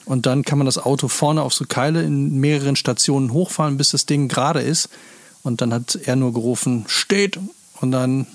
[0.04, 3.90] Und dann kann man das Auto vorne auf so Keile in mehreren Stationen hochfahren, bis
[3.90, 4.88] das Ding gerade ist.
[5.42, 7.38] Und dann hat er nur gerufen, steht.
[7.80, 8.26] Und dann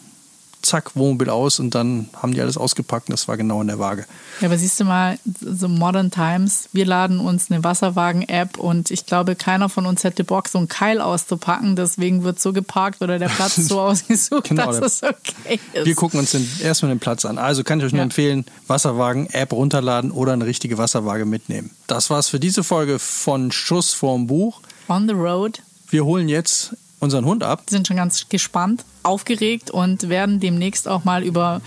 [0.66, 3.80] zack, Wohnmobil aus und dann haben die alles ausgepackt und das war genau in der
[3.80, 4.06] Waage.
[4.42, 9.06] Ja, aber siehst du mal, so Modern Times, wir laden uns eine Wasserwagen-App und ich
[9.06, 13.20] glaube, keiner von uns hätte Bock, so einen Keil auszupacken, deswegen wird so geparkt oder
[13.20, 15.86] der Platz so ausgesucht, genau, dass es okay ist.
[15.86, 17.38] Wir gucken uns den, erstmal den Platz an.
[17.38, 18.06] Also kann ich euch nur ja.
[18.06, 21.72] empfehlen, Wasserwagen-App runterladen oder eine richtige Wasserwaage mitnehmen.
[21.88, 24.62] Das war's für diese Folge von Schuss vorm Buch.
[24.90, 25.62] On the Road.
[25.90, 27.64] Wir holen jetzt unseren Hund ab.
[27.68, 31.62] Wir sind schon ganz gespannt, aufgeregt und werden demnächst auch mal über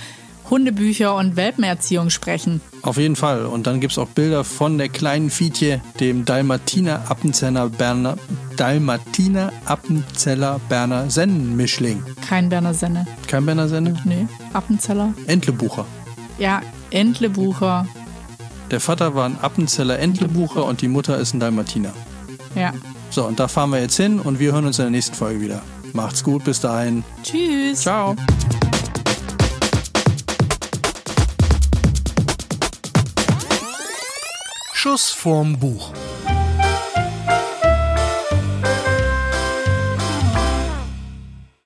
[0.50, 2.60] Hundebücher und Welpenerziehung sprechen.
[2.82, 3.44] Auf jeden Fall.
[3.44, 8.16] Und dann gibt es auch Bilder von der kleinen Fietje, dem Dalmatiner Appenzeller Berner
[8.56, 12.02] Dalmatiner Appenzeller Berner Sennenmischling.
[12.26, 13.06] Kein Berner Senne.
[13.26, 13.94] Kein Berner Senne?
[14.04, 15.12] Nee, Appenzeller.
[15.26, 15.84] Entlebucher.
[16.38, 17.86] Ja, Entlebucher.
[18.70, 21.92] Der Vater war ein Appenzeller Entlebucher und die Mutter ist ein Dalmatiner.
[22.54, 22.72] Ja.
[23.10, 25.40] So, und da fahren wir jetzt hin und wir hören uns in der nächsten Folge
[25.40, 25.62] wieder.
[25.92, 27.04] Macht's gut, bis dahin.
[27.22, 27.80] Tschüss.
[27.80, 28.14] Ciao.
[34.72, 35.92] Schuss vorm Buch.